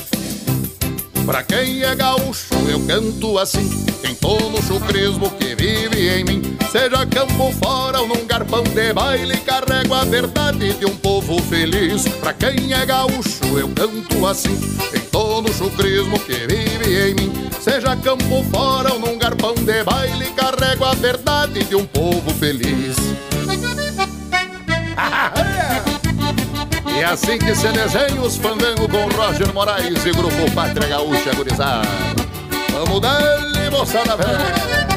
Pra 1.26 1.44
quem 1.44 1.84
é 1.84 1.96
gaúcho, 1.96 2.54
eu 2.70 2.80
canto 2.86 3.38
assim. 3.38 3.70
Quem 4.02 4.16
tô 4.16 4.38
no 4.50 4.62
chucrismo 4.64 5.30
que 5.32 5.56
vive 5.56 6.10
em 6.10 6.24
mim, 6.24 6.58
seja 6.72 7.06
campo 7.06 7.52
fora 7.64 8.02
ou 8.02 8.08
num 8.08 8.26
garpão 8.26 8.64
de 8.64 8.94
baile, 8.94 9.38
carrego 9.38 9.94
a 9.94 10.04
verdade 10.04 10.74
de 10.74 10.86
um 10.86 10.96
povo 10.96 11.42
feliz. 11.44 12.08
Pra 12.20 12.34
quem 12.34 12.74
é 12.74 12.86
gaúcho, 12.86 13.46
eu 13.58 13.70
canto 13.70 14.26
assim. 14.26 14.58
Quem 14.92 15.02
tô 15.02 15.42
no 15.42 15.54
chucrismo 15.54 16.20
que 16.20 16.34
vive 16.48 17.10
em 17.10 17.14
mim, 17.16 17.50
seja 17.60 17.96
campo 17.96 18.44
fora 18.52 18.94
ou 18.94 19.00
num 19.00 19.18
garpão 19.18 19.54
de 19.54 19.84
baile, 19.84 20.26
carrego 20.36 20.86
a 20.86 20.94
verdade 20.94 21.64
de 21.64 21.76
um 21.76 21.86
povo 21.86 22.34
feliz. 22.36 22.98
É 27.00 27.06
assim 27.06 27.40
que 27.40 27.56
se 27.56 27.70
desenha 27.70 28.22
os 28.22 28.36
fandangos 28.36 28.88
com 28.88 29.08
Roger 29.16 29.54
Moraes 29.54 30.06
e 30.06 30.12
Grupo 30.12 30.52
Pátria 30.54 30.86
Gaúcha 30.86 31.34
Gurizada. 31.34 31.88
Vamos 32.74 33.00
dar-lhe, 33.00 33.70
moçada 33.70 34.18
velha. 34.18 34.89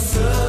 Tradição 0.00 0.30
Alguns 0.30 0.39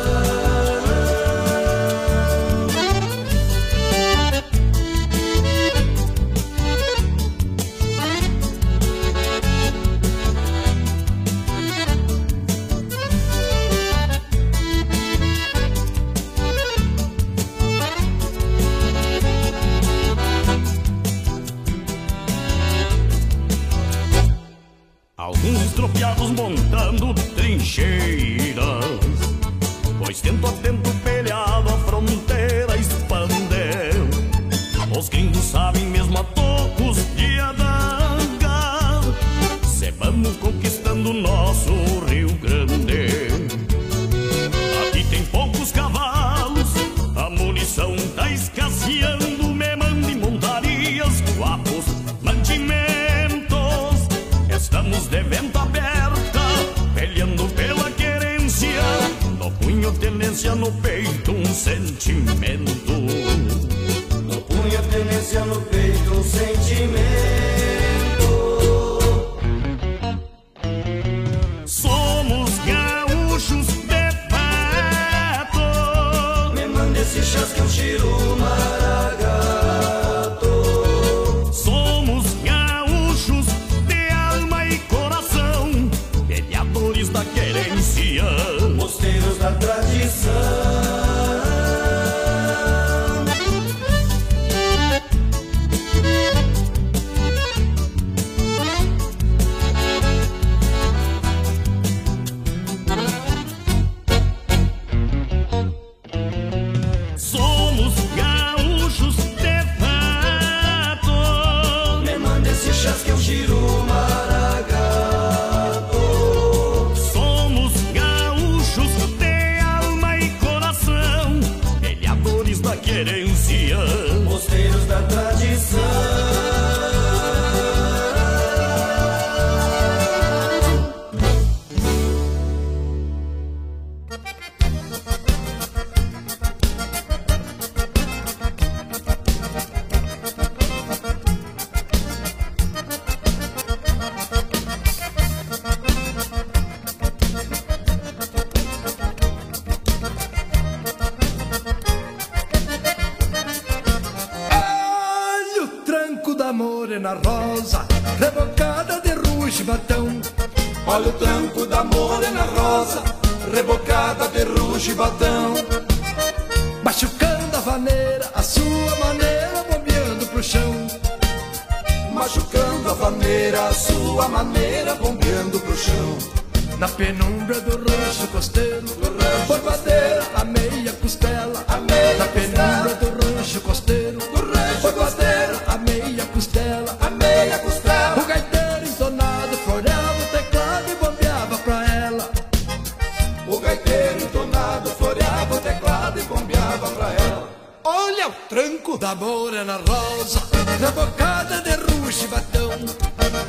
lavoura 199.12 199.58
é 199.58 199.64
na 199.66 199.76
rosa, 199.76 200.42
na 200.80 200.92
bocada 200.92 201.62
de 201.62 201.72
rugibatão. 201.92 202.72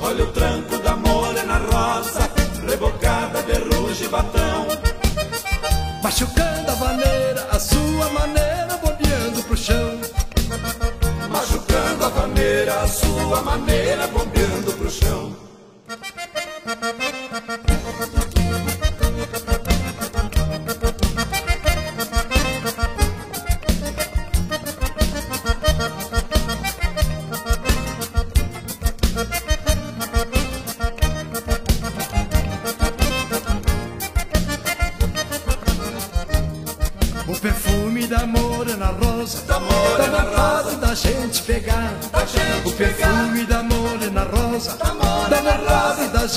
Olha 0.01 0.25
o 0.25 0.33
tranco 0.33 0.77
da 0.79 0.96
morena 0.96 1.55
é 1.55 1.72
rosa, 1.72 2.29
rebocada 2.68 3.40
de 3.44 3.53
rugibatão. 3.70 4.66
Machucando 6.03 6.68
a 6.68 6.75
vaneira, 6.75 7.46
a 7.53 7.61
sua 7.61 8.09
maneira, 8.11 8.77
bodeando 8.85 9.42
pro 9.44 9.57
chão. 9.57 10.01
Machucando 11.31 12.07
a 12.07 12.09
vaneira, 12.09 12.81
a 12.81 12.88
sua 12.88 13.42
maneira, 13.42 14.09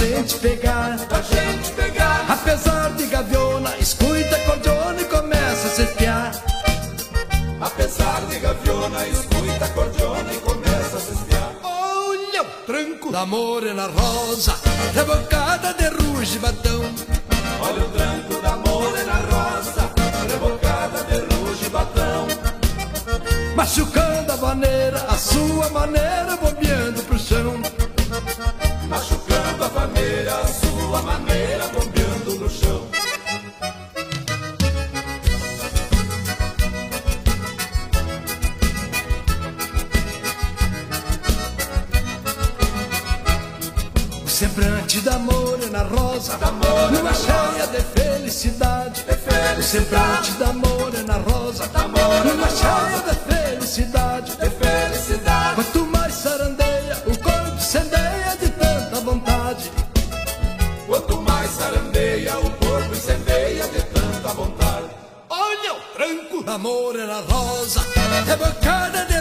sente 0.05 0.54
Vestida 44.95 45.15
amor 45.17 45.59
é 45.61 45.69
na 45.71 45.83
rosa, 45.83 46.37
numa 46.37 47.09
é 47.09 47.13
cheia 47.13 47.67
de 47.67 47.81
felicidade. 47.81 49.03
De 49.03 49.13
felicidade. 49.13 49.59
O 49.59 49.63
semblante 49.63 50.31
da 50.39 50.47
amor 50.47 50.95
é 50.95 51.03
na 51.03 51.17
rosa, 51.17 51.69
numa 52.23 52.49
cheia 52.49 53.03
de 53.03 53.15
felicidade. 53.33 54.31
de 54.37 54.49
felicidade. 54.49 55.55
Quanto 55.55 55.85
mais 55.87 56.13
sarandeia, 56.13 56.97
o 57.07 57.17
corpo 57.17 57.57
incendeia 57.57 58.37
de 58.39 58.49
tanta 58.51 59.01
vontade. 59.01 59.71
Quanto 60.87 61.21
mais 61.23 61.51
sarandeia, 61.51 62.37
o 62.37 62.49
corpo 62.51 62.95
incendeia 62.95 63.67
de 63.67 63.81
tanta 63.81 64.29
vontade. 64.29 64.89
Olha 65.29 65.73
o 65.73 65.79
tranco 65.93 66.41
da 66.41 66.53
amor 66.53 66.93
na 66.93 67.19
rosa, 67.19 67.81
é 68.31 68.35
bancada 68.37 69.05
de 69.07 69.14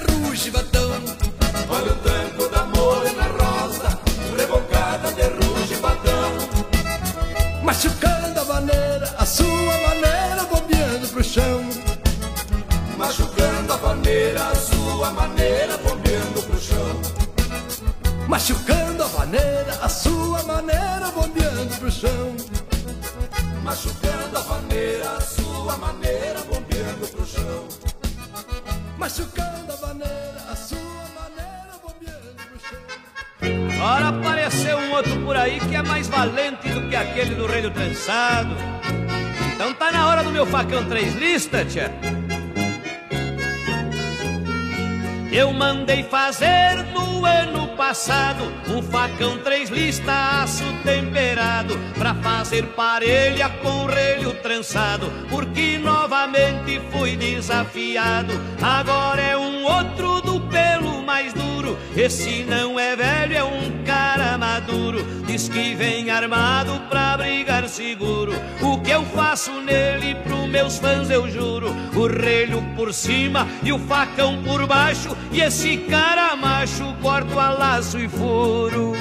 Machucando 23.75 24.39
a 24.39 24.41
vaneira, 24.41 25.11
a 25.17 25.21
sua 25.21 25.77
maneira, 25.79 26.41
bombeando 26.43 27.09
pro 27.09 27.27
chão. 27.27 27.67
Machucando 28.97 29.73
a 29.73 29.75
vaneira, 29.75 30.47
a 30.49 30.55
sua 30.55 30.79
maneira, 31.19 31.73
bombeando 31.83 32.37
pro 32.37 32.61
chão. 32.61 33.83
Ora, 33.85 34.09
apareceu 34.11 34.79
um 34.79 34.93
outro 34.93 35.21
por 35.23 35.37
aí 35.37 35.59
que 35.59 35.75
é 35.75 35.83
mais 35.83 36.07
valente 36.07 36.69
do 36.69 36.89
que 36.89 36.95
aquele 36.95 37.35
do 37.35 37.49
reino 37.49 37.69
trançado. 37.73 38.55
Então 39.53 39.75
tá 39.75 39.91
na 39.91 40.07
hora 40.07 40.23
do 40.23 40.31
meu 40.31 40.47
facão 40.47 40.85
três 40.85 41.13
listas, 41.17 41.73
tia. 41.73 41.91
Eu 45.35 45.53
mandei 45.53 46.05
fazer 46.05 46.85
no 46.93 47.27
ano 47.27 47.67
passado 47.77 48.45
um 48.69 48.81
facão 48.81 49.37
três 49.39 49.69
listas 49.69 50.07
aço 50.09 50.63
temperado 50.85 51.77
pra 51.99 52.15
fazer 52.15 52.65
parelha 52.77 53.49
com 53.49 53.85
relho 53.85 54.33
trançado, 54.35 55.11
porque 55.29 55.77
novamente 55.77 56.81
fui 56.93 57.17
desafiado. 57.17 58.33
Agora 58.63 59.21
é 59.21 59.37
um 59.37 59.65
outro 59.65 60.21
do 60.21 60.41
pelo 60.43 61.03
mais 61.03 61.33
duro. 61.33 61.77
Esse 61.97 62.45
não 62.45 62.79
é 62.79 62.95
velho, 62.95 63.37
é 63.37 63.43
um. 63.43 63.74
Diz 65.35 65.49
que 65.49 65.75
vem 65.75 66.13
armado 66.13 66.81
pra 66.89 67.17
brigar 67.17 67.69
seguro. 67.69 68.31
O 68.63 68.81
que 68.81 68.93
eu 68.93 69.05
faço 69.07 69.51
nele 69.63 70.15
pro 70.15 70.47
meus 70.47 70.79
fãs 70.79 71.11
eu 71.11 71.29
juro. 71.29 71.75
O 71.93 72.07
relho 72.07 72.63
por 72.77 72.95
cima 72.95 73.45
e 73.65 73.73
o 73.73 73.79
facão 73.81 74.41
por 74.45 74.65
baixo 74.65 75.09
e 75.33 75.41
esse 75.41 75.77
cara 75.91 76.37
macho 76.37 76.85
corto 77.03 77.37
a 77.41 77.51
laço 77.51 77.99
e 77.99 78.09
furo 78.09 78.93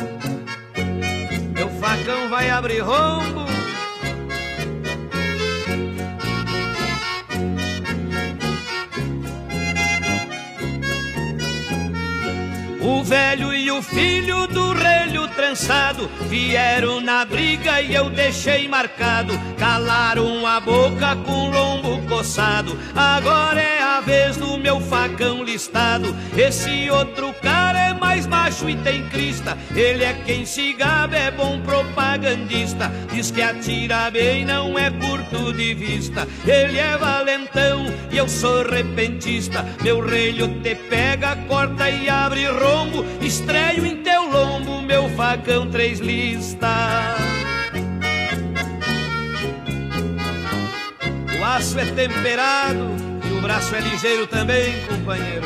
Meu 1.53 1.69
facão 1.79 2.27
vai 2.31 2.49
abrir 2.49 2.79
rombo 2.79 3.42
O 12.85 13.01
velho 13.01 13.53
e 13.53 13.71
o 13.71 13.81
filho 13.81 14.45
do 14.47 14.73
relho 14.73 15.25
trançado 15.29 16.11
vieram 16.27 16.99
na 16.99 17.23
briga 17.23 17.81
e 17.81 17.95
eu 17.95 18.09
deixei 18.09 18.67
marcado. 18.67 19.39
Calaram 19.57 20.45
a 20.45 20.59
boca 20.59 21.15
com 21.25 21.49
lombo 21.49 22.01
coçado. 22.09 22.77
Agora 22.93 23.61
é 23.61 23.81
a 23.81 24.01
vez 24.01 24.35
do 24.35 24.57
meu 24.57 24.81
facão 24.81 25.43
listado. 25.43 26.13
Esse 26.35 26.89
outro 26.89 27.33
cara 27.41 27.87
é 27.87 27.93
mais 27.93 28.27
macho 28.27 28.69
e 28.69 28.75
tem 28.75 29.07
crista. 29.07 29.57
Ele 29.73 30.03
é 30.03 30.13
quem 30.25 30.45
se 30.45 30.73
gaba, 30.73 31.15
é 31.15 31.31
bom 31.31 31.61
propagandista. 31.61 32.91
Diz 33.13 33.31
que 33.31 33.41
atira 33.41 34.11
bem, 34.11 34.43
não 34.43 34.77
é 34.77 34.91
curto 34.91 35.53
de 35.53 35.73
vista. 35.73 36.27
Ele 36.45 36.77
é 36.77 36.97
valentão 36.97 37.85
e 38.11 38.17
eu 38.17 38.27
sou 38.27 38.67
repentista. 38.67 39.65
Meu 39.81 40.05
relho 40.05 40.49
te 40.61 40.75
pega, 40.75 41.37
corta 41.47 41.89
e 41.89 42.09
abre 42.09 42.45
roupa 42.47 42.72
lombo, 42.73 43.05
estreio 43.21 43.85
em 43.85 43.97
teu 43.97 44.29
lombo, 44.29 44.81
meu 44.81 45.07
facão 45.09 45.69
três 45.69 45.99
listas. 45.99 46.69
O 51.39 51.43
aço 51.43 51.79
é 51.79 51.85
temperado 51.85 52.89
e 53.29 53.37
o 53.37 53.41
braço 53.41 53.75
é 53.75 53.79
ligeiro 53.79 54.25
também, 54.25 54.73
companheiro. 54.87 55.45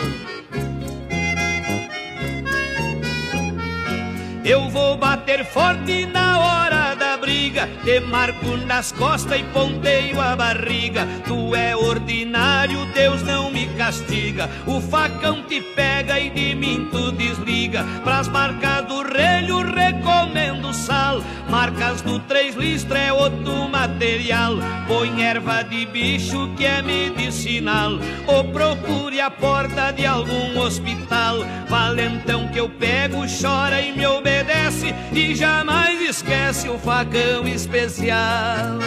Eu 4.45 4.69
vou 4.69 4.97
bater 4.97 5.43
forte 5.43 6.05
na 6.05 6.39
hora 6.39 6.86
briga, 7.17 7.67
te 7.83 7.99
marco 7.99 8.57
nas 8.65 8.91
costas 8.91 9.39
e 9.39 9.43
ponteio 9.43 10.19
a 10.21 10.35
barriga. 10.35 11.07
Tu 11.25 11.55
é 11.55 11.75
ordinário, 11.75 12.85
Deus 12.93 13.21
não 13.23 13.51
me 13.51 13.67
castiga. 13.77 14.49
O 14.65 14.79
facão 14.79 15.43
te 15.43 15.61
pega 15.61 16.19
e 16.19 16.29
de 16.29 16.55
mim 16.55 16.87
tu 16.91 17.11
desliga. 17.11 17.83
Pras 18.03 18.27
marcas 18.27 18.85
do 18.85 19.01
relho 19.01 19.61
recomendo 19.61 20.73
sal. 20.73 21.21
Marcas 21.49 22.01
do 22.01 22.19
três 22.19 22.55
listra 22.55 22.99
é 22.99 23.13
outro 23.13 23.67
material. 23.69 24.55
Põe 24.87 25.23
erva 25.23 25.63
de 25.63 25.85
bicho 25.85 26.49
que 26.55 26.65
é 26.65 26.81
medicinal. 26.81 27.93
Ou 28.27 28.43
procure 28.45 29.19
a 29.21 29.31
porta 29.31 29.91
de 29.91 30.05
algum 30.05 30.59
hospital. 30.59 31.37
Valentão 31.69 32.47
que 32.49 32.59
eu 32.59 32.69
pego, 32.69 33.25
chora 33.41 33.81
e 33.81 33.91
me 33.91 34.05
obedece. 34.05 34.93
E 35.13 35.35
jamais 35.35 36.01
esquece 36.01 36.69
o 36.69 36.77
facão 36.77 37.06
especial. 37.47 38.79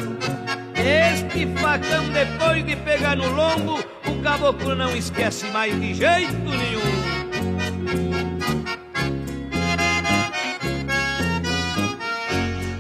Este 0.75 1.47
facão, 1.61 2.09
depois 2.11 2.65
de 2.65 2.77
pegar 2.77 3.17
no 3.17 3.29
lombo, 3.31 3.79
o 4.07 4.23
caboclo 4.23 4.75
não 4.75 4.95
esquece 4.97 5.47
mais 5.47 5.79
de 5.81 5.95
jeito 5.95 6.33
nenhum. 6.33 6.81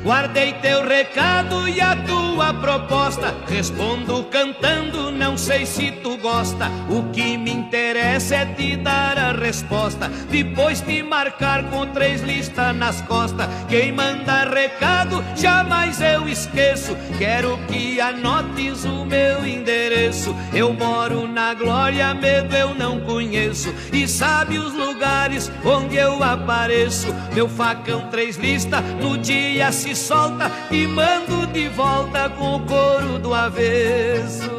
Guardei 0.02 0.54
teu 0.54 0.86
recado 0.86 1.68
e 1.68 1.80
a 1.80 1.94
tua 1.96 2.19
proposta. 2.54 3.34
Respondo 3.46 4.24
cantando, 4.24 5.10
não 5.10 5.36
sei 5.36 5.66
se 5.66 5.90
tu 5.90 6.16
gosta. 6.16 6.70
O 6.88 7.10
que 7.12 7.36
me 7.36 7.50
interessa 7.50 8.36
é 8.36 8.46
te 8.46 8.76
dar 8.76 9.18
a 9.18 9.32
resposta. 9.32 10.08
Depois 10.30 10.80
te 10.80 11.02
marcar 11.02 11.64
com 11.70 11.86
três 11.86 12.22
listas 12.22 12.74
nas 12.74 13.00
costas. 13.02 13.46
Quem 13.68 13.92
manda 13.92 14.44
recado, 14.44 15.22
jamais 15.36 16.00
eu 16.00 16.28
esqueço. 16.28 16.96
Quero 17.18 17.58
que 17.68 18.00
anotes 18.00 18.84
o 18.84 19.04
meu 19.04 19.46
endereço. 19.46 20.34
Eu 20.52 20.72
moro 20.72 21.28
na 21.28 21.54
glória, 21.54 22.14
medo 22.14 22.54
eu 22.54 22.74
não 22.74 23.00
conheço. 23.00 23.72
E 23.92 24.08
sabe 24.08 24.58
os 24.58 24.72
lugares 24.72 25.50
onde 25.64 25.96
eu 25.96 26.22
apareço. 26.22 27.08
Meu 27.34 27.48
facão 27.48 28.08
três 28.10 28.36
listas, 28.36 28.82
no 29.00 29.18
dia 29.18 29.70
se 29.72 29.94
solta 29.94 30.50
e 30.70 30.86
mando 30.86 31.46
de 31.48 31.68
volta 31.68 32.29
com 32.38 32.56
o 32.56 32.66
couro 32.66 33.18
do 33.18 33.34
avesso. 33.34 34.50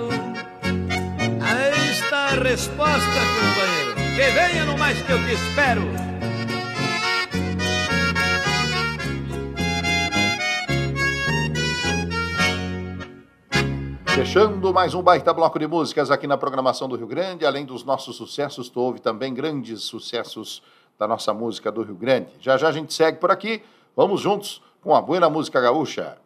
Aí 1.41 1.91
está 1.91 2.17
a 2.17 2.29
resposta, 2.31 2.99
companheiro. 2.99 3.95
Que 4.15 4.31
venha 4.31 4.65
no 4.65 4.77
mais 4.77 5.01
que 5.01 5.11
eu 5.11 5.17
te 5.17 5.33
espero. 5.33 5.81
Fechando 14.13 14.73
mais 14.73 14.93
um 14.93 15.01
baita 15.01 15.33
bloco 15.33 15.57
de 15.57 15.65
músicas 15.65 16.11
aqui 16.11 16.27
na 16.27 16.37
programação 16.37 16.87
do 16.87 16.95
Rio 16.95 17.07
Grande. 17.07 17.45
Além 17.45 17.65
dos 17.65 17.83
nossos 17.83 18.15
sucessos, 18.15 18.69
tu 18.69 18.79
ouve 18.79 18.99
também 18.99 19.33
grandes 19.33 19.81
sucessos 19.81 20.61
da 20.99 21.07
nossa 21.07 21.33
música 21.33 21.71
do 21.71 21.81
Rio 21.81 21.95
Grande. 21.95 22.29
Já 22.39 22.57
já 22.57 22.67
a 22.67 22.71
gente 22.71 22.93
segue 22.93 23.17
por 23.17 23.31
aqui. 23.31 23.63
Vamos 23.95 24.21
juntos 24.21 24.61
com 24.81 24.95
a 24.95 25.01
boa 25.01 25.29
música 25.29 25.59
gaúcha. 25.59 26.17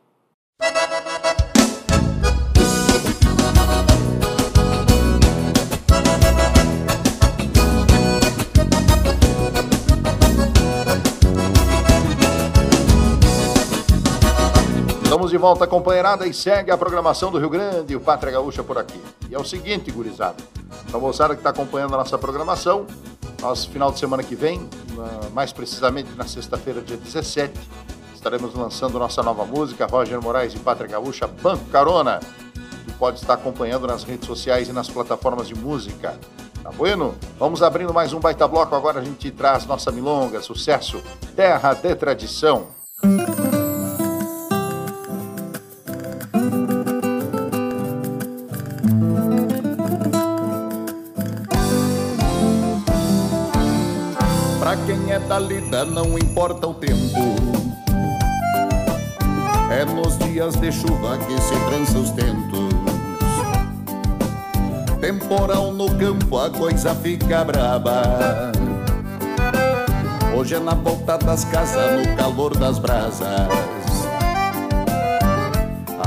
De 15.36 15.40
volta, 15.40 15.68
companheirada, 15.68 16.26
e 16.26 16.34
segue 16.34 16.72
a 16.72 16.78
programação 16.78 17.30
do 17.30 17.38
Rio 17.38 17.50
Grande, 17.50 17.94
o 17.94 18.00
Pátria 18.00 18.32
Gaúcha 18.32 18.64
por 18.64 18.78
aqui. 18.78 19.02
E 19.30 19.36
é 19.36 19.38
o 19.38 19.44
seguinte, 19.44 19.92
gurizada, 19.92 20.38
para 20.90 20.98
moçada 20.98 21.34
que 21.34 21.42
está 21.42 21.50
acompanhando 21.50 21.94
a 21.94 21.98
nossa 21.98 22.18
programação, 22.18 22.88
nós, 23.42 23.66
final 23.66 23.92
de 23.92 24.00
semana 24.00 24.24
que 24.24 24.34
vem, 24.34 24.70
mais 25.34 25.52
precisamente 25.52 26.10
na 26.16 26.26
sexta-feira, 26.26 26.80
dia 26.80 26.96
17, 26.96 27.54
estaremos 28.14 28.56
lançando 28.56 28.98
nossa 28.98 29.22
nova 29.22 29.44
música, 29.44 29.86
Roger 29.86 30.22
Moraes 30.22 30.54
e 30.54 30.60
Pátria 30.60 30.88
Gaúcha, 30.88 31.28
Banco 31.28 31.66
Carona. 31.66 32.22
E 32.88 32.92
pode 32.94 33.20
estar 33.20 33.34
acompanhando 33.34 33.86
nas 33.86 34.06
redes 34.06 34.26
sociais 34.26 34.70
e 34.70 34.72
nas 34.72 34.88
plataformas 34.88 35.50
de 35.50 35.56
música. 35.56 36.18
Tá 36.64 36.72
bueno? 36.72 37.14
Vamos 37.38 37.62
abrindo 37.62 37.94
mais 37.94 38.14
um 38.14 38.22
baita 38.22 38.48
bloco. 38.48 38.74
Agora 38.74 39.02
a 39.02 39.04
gente 39.04 39.30
traz 39.32 39.66
nossa 39.66 39.92
milonga, 39.92 40.42
sucesso, 40.42 41.04
Terra 41.36 41.74
de 41.74 41.94
Tradição. 41.94 42.68
Pra 43.02 43.65
da 55.36 55.40
lida, 55.40 55.84
não 55.84 56.18
importa 56.18 56.66
o 56.66 56.74
tempo. 56.74 56.96
É 59.70 59.84
nos 59.84 60.18
dias 60.20 60.56
de 60.56 60.72
chuva 60.72 61.18
que 61.18 61.42
se 61.42 61.56
trança 61.66 61.98
os 61.98 62.12
tentos. 62.12 62.74
Temporal 65.02 65.74
no 65.74 65.94
campo 65.98 66.38
a 66.38 66.50
coisa 66.50 66.96
fica 66.96 67.44
braba. 67.44 68.54
Hoje 70.38 70.56
é 70.56 70.60
na 70.60 70.74
volta 70.74 71.18
das 71.18 71.44
casas, 71.44 72.08
no 72.08 72.16
calor 72.16 72.58
das 72.58 72.80
brasas. 72.80 73.50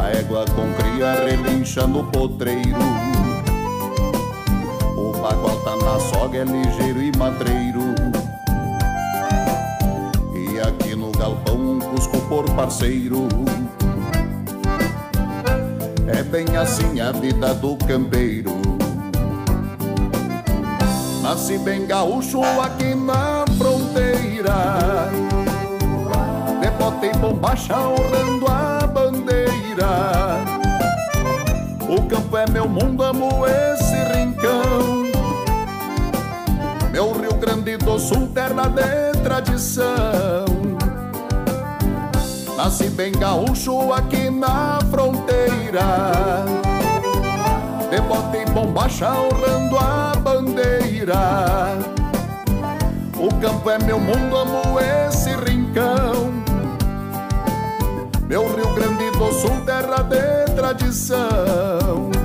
A 0.01 0.09
égua 0.11 0.47
com 0.47 0.73
cria 0.73 1.13
relincha 1.13 1.87
no 1.87 2.05
potreiro. 2.05 2.79
O 4.97 5.13
bagual 5.21 5.61
tá 5.61 5.77
na 5.77 6.01
soga, 6.01 6.39
é 6.39 6.45
ligeiro 6.45 7.03
e 7.03 7.15
matreiro 7.19 7.78
busco 11.91 12.21
por 12.29 12.49
parceiro. 12.53 13.29
É 16.07 16.23
bem 16.23 16.57
assim 16.57 17.01
a 17.01 17.13
vida 17.13 17.55
do 17.55 17.77
campeiro. 17.77 18.57
Nasci 21.23 21.59
bem 21.59 21.87
gaúcho 21.87 22.43
aqui 22.43 22.95
na 22.95 23.45
fronteira. 23.59 25.11
Debotei 26.61 27.13
bombacha 27.21 27.77
honrando 27.77 28.47
a 28.47 28.87
bandeira. 28.87 30.39
O 31.89 32.03
campo 32.09 32.37
é 32.37 32.49
meu 32.51 32.69
mundo, 32.69 33.03
amo 33.03 33.45
esse 33.47 33.95
rincão. 34.15 35.05
Meu 36.91 37.13
Rio 37.13 37.35
Grande 37.35 37.77
do 37.77 37.99
Sul, 37.99 38.29
terra 38.29 38.69
de 38.69 39.19
tradição. 39.23 40.68
Nasci 42.59 42.89
bem 42.91 43.13
gaúcho 43.13 43.93
aqui 43.93 44.29
na 44.29 44.81
fronteira. 44.91 46.45
De 47.89 48.01
bota 48.01 48.37
e 48.37 48.45
bombacha 48.47 49.13
honrando 49.13 49.79
a 49.79 50.17
bandeira. 50.17 51.79
O 53.17 53.33
campo 53.41 53.71
é 53.71 53.79
meu 53.79 54.01
mundo, 54.01 54.37
amo 54.37 54.81
esse 54.81 55.31
rincão. 55.49 56.33
Meu 58.27 58.45
Rio 58.53 58.75
Grande 58.75 59.09
do 59.13 59.33
Sul, 59.35 59.61
terra 59.65 60.03
de 60.03 60.53
tradição 60.57 62.18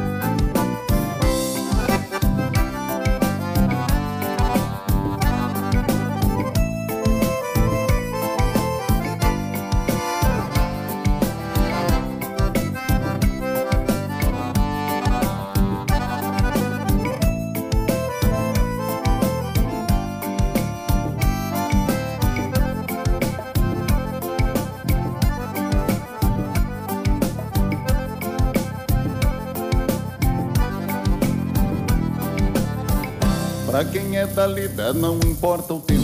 Quem 33.92 34.18
é 34.18 34.26
da 34.26 34.48
lida 34.48 34.94
não 34.94 35.16
importa 35.26 35.74
o 35.74 35.80
tempo. 35.80 36.04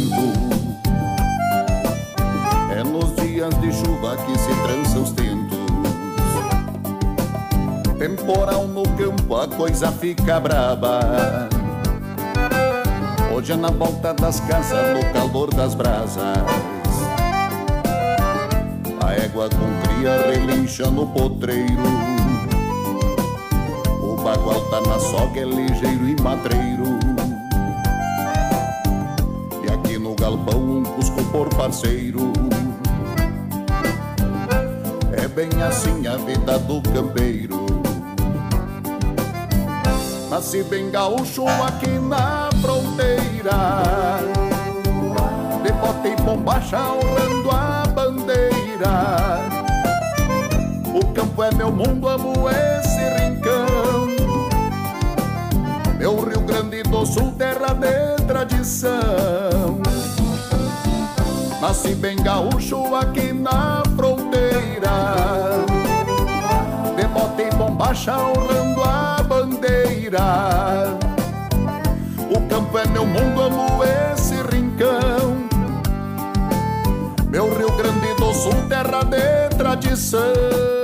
É 2.75 2.83
nos 2.83 3.15
dias 3.15 3.49
de 3.61 3.71
chuva 3.71 4.17
que 4.17 4.37
se 4.37 4.49
trança 4.61 4.99
os 4.99 5.11
tentos. 5.11 5.59
Temporal 7.97 8.67
no 8.67 8.83
campo 8.83 9.35
a 9.35 9.47
coisa 9.47 9.91
fica 9.91 10.39
braba. 10.39 11.49
Hoje 13.33 13.53
é 13.53 13.55
na 13.55 13.71
volta 13.71 14.13
das 14.13 14.39
casas, 14.41 14.95
no 14.95 15.13
calor 15.13 15.53
das 15.53 15.73
brasas. 15.73 16.37
A 19.03 19.13
égua 19.13 19.49
com 19.49 19.95
cria 19.95 20.17
relincha 20.27 20.85
no 20.91 21.07
potreiro. 21.07 21.83
O 24.03 24.15
bagual 24.21 24.61
tá 24.69 24.81
na 24.81 24.99
soga, 24.99 25.39
é 25.39 25.45
ligeiro 25.45 26.07
e 26.07 26.21
matreiro 26.21 27.08
galpão 30.29 30.77
um 30.77 30.83
cusco 30.83 31.23
por 31.31 31.49
parceiro. 31.55 32.31
É 35.11 35.27
bem 35.27 35.49
assim 35.63 36.05
a 36.05 36.17
vida 36.17 36.59
do 36.59 36.81
campeiro. 36.83 37.65
Nasci 40.29 40.61
bem 40.63 40.91
gaúcho 40.91 41.47
aqui 41.47 41.89
na 41.89 42.49
fronteira. 42.61 44.19
De 45.63 45.71
bota 45.73 46.07
e 46.07 46.15
bombacha 46.17 46.77
honrando 46.77 47.49
a 47.51 47.87
bandeira. 47.87 49.39
O 50.93 51.13
campo 51.13 51.43
é 51.43 51.51
meu 51.55 51.71
mundo, 51.71 52.07
amo 52.07 52.33
esse 52.49 52.99
rincão. 53.19 54.07
Meu 55.97 56.23
Rio 56.23 56.41
Grande 56.41 56.83
do 56.83 57.03
Sul, 57.05 57.33
terra 57.35 57.73
de 57.73 58.23
tradição 58.25 59.88
Nasci 61.61 61.93
bem 61.93 62.15
gaúcho 62.15 62.95
aqui 62.95 63.33
na 63.33 63.83
fronteira. 63.97 65.65
De 66.95 67.05
bota 67.07 67.41
e 67.41 67.49
bombacha 67.51 68.17
honrando 68.17 68.81
a 68.81 69.21
bandeira. 69.23 70.97
O 72.33 72.47
campo 72.47 72.77
é 72.77 72.87
meu 72.87 73.05
mundo, 73.05 73.41
amo 73.41 73.83
esse 73.83 74.35
rincão. 74.55 75.49
Meu 77.29 77.53
Rio 77.57 77.71
Grande 77.73 78.13
do 78.15 78.33
Sul, 78.33 78.53
terra 78.69 79.03
de 79.03 79.55
tradição 79.57 80.78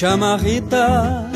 Chamarrita, 0.00 1.28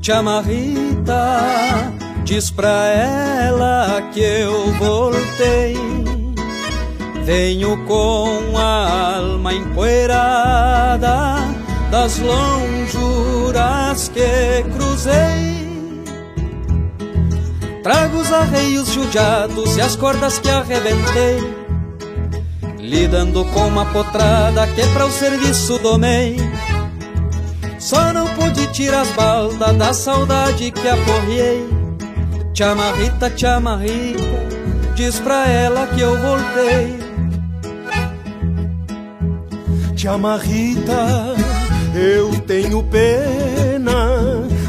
chamarrita, 0.00 1.92
diz 2.24 2.50
pra 2.50 2.86
ela 2.88 4.08
que 4.10 4.20
eu 4.22 4.72
voltei. 4.76 5.76
Venho 7.26 7.76
com 7.84 8.56
a 8.56 9.16
alma 9.18 9.52
empoeirada 9.52 11.36
das 11.90 12.18
lonjuras 12.20 14.08
que 14.08 14.64
cruzei. 14.74 15.92
Trago 17.82 18.16
os 18.16 18.32
arreios 18.32 18.94
judiados 18.94 19.76
e 19.76 19.82
as 19.82 19.94
cordas 19.94 20.38
que 20.38 20.48
arrebentei. 20.48 21.38
Lidando 22.78 23.44
com 23.44 23.68
uma 23.68 23.84
potrada 23.92 24.66
que 24.68 24.86
pra 24.94 25.04
o 25.04 25.10
serviço 25.10 25.78
domei 25.80 26.51
só 27.92 28.10
não 28.10 28.26
pude 28.28 28.66
tirar 28.68 29.02
as 29.02 29.10
baldas 29.10 29.76
da 29.76 29.92
saudade 29.92 30.70
que 30.70 30.88
aporriei. 30.88 31.68
Chamarrita, 32.54 33.30
chamarrita, 33.36 34.22
diz 34.94 35.20
pra 35.20 35.46
ela 35.46 35.86
que 35.88 36.00
eu 36.00 36.16
voltei. 36.18 36.98
Chamarrita, 39.94 41.34
eu 41.94 42.40
tenho 42.46 42.82
pena 42.84 44.16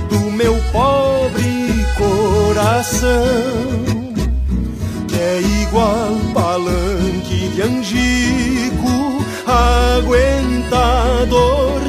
do 0.09 0.19
meu 0.31 0.55
pobre 0.73 1.85
coração, 1.97 3.23
é 5.17 5.41
igual 5.61 6.09
palanque 6.33 7.47
de 7.55 7.61
angico, 7.61 9.22
aguentador 9.45 11.33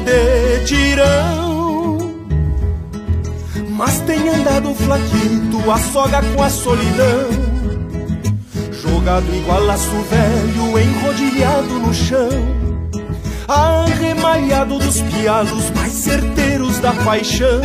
de 0.03 0.65
tirão. 0.65 1.97
Mas 3.69 3.99
tem 4.01 4.29
andado 4.29 4.73
flaquito, 4.73 5.71
a 5.71 5.77
soga 5.77 6.21
com 6.33 6.43
a 6.43 6.49
solidão, 6.49 7.29
Jogado 8.81 9.33
igual 9.35 9.63
laço 9.63 9.89
velho, 10.09 10.79
enrodilhado 10.79 11.79
no 11.79 11.93
chão. 11.93 12.29
Arremalhado 13.47 14.79
dos 14.79 15.01
pialos 15.01 15.69
mais 15.71 15.91
certeiros 15.91 16.79
da 16.79 16.91
paixão. 16.93 17.61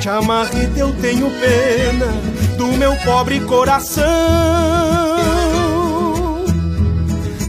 Te 0.00 0.08
amarrete 0.08 0.78
eu 0.78 0.92
tenho 1.00 1.30
pena 1.30 2.06
do 2.56 2.66
meu 2.78 2.96
pobre 2.96 3.40
coração 3.40 4.06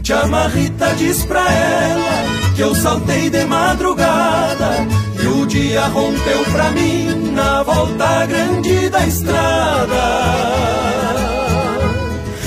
Te 0.02 0.12
amarrita 0.12 0.92
diz 0.96 1.24
pra 1.26 1.40
ela 1.40 2.24
que 2.56 2.60
eu 2.60 2.74
saltei 2.74 3.30
de 3.30 3.44
madrugada 3.44 4.84
E 5.22 5.26
o 5.28 5.46
dia 5.46 5.86
rompeu 5.86 6.44
pra 6.50 6.70
mim 6.72 7.32
na 7.32 7.62
volta 7.62 8.26
grande 8.26 8.88
da 8.88 9.06
estrada. 9.06 10.02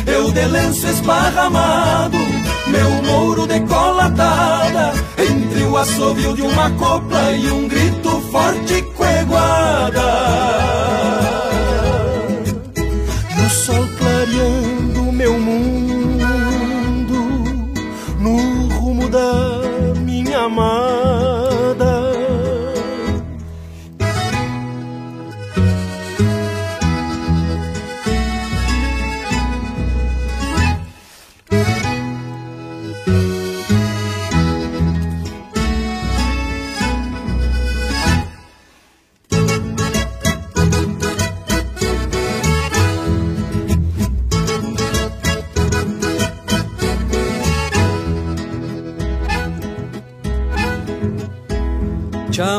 Eu 0.06 0.32
de 0.32 0.46
lenço 0.46 0.86
esparramado, 0.86 2.18
meu 2.68 2.92
mouro 3.04 3.48
decolatada 3.48 4.94
Entre 5.18 5.64
o 5.64 5.78
assovio 5.78 6.36
de 6.36 6.42
uma 6.42 6.70
copla 6.72 7.32
e 7.32 7.52
um 7.52 7.70
grito 7.70 8.22
forte 8.32 8.82
coeguada 8.96 10.06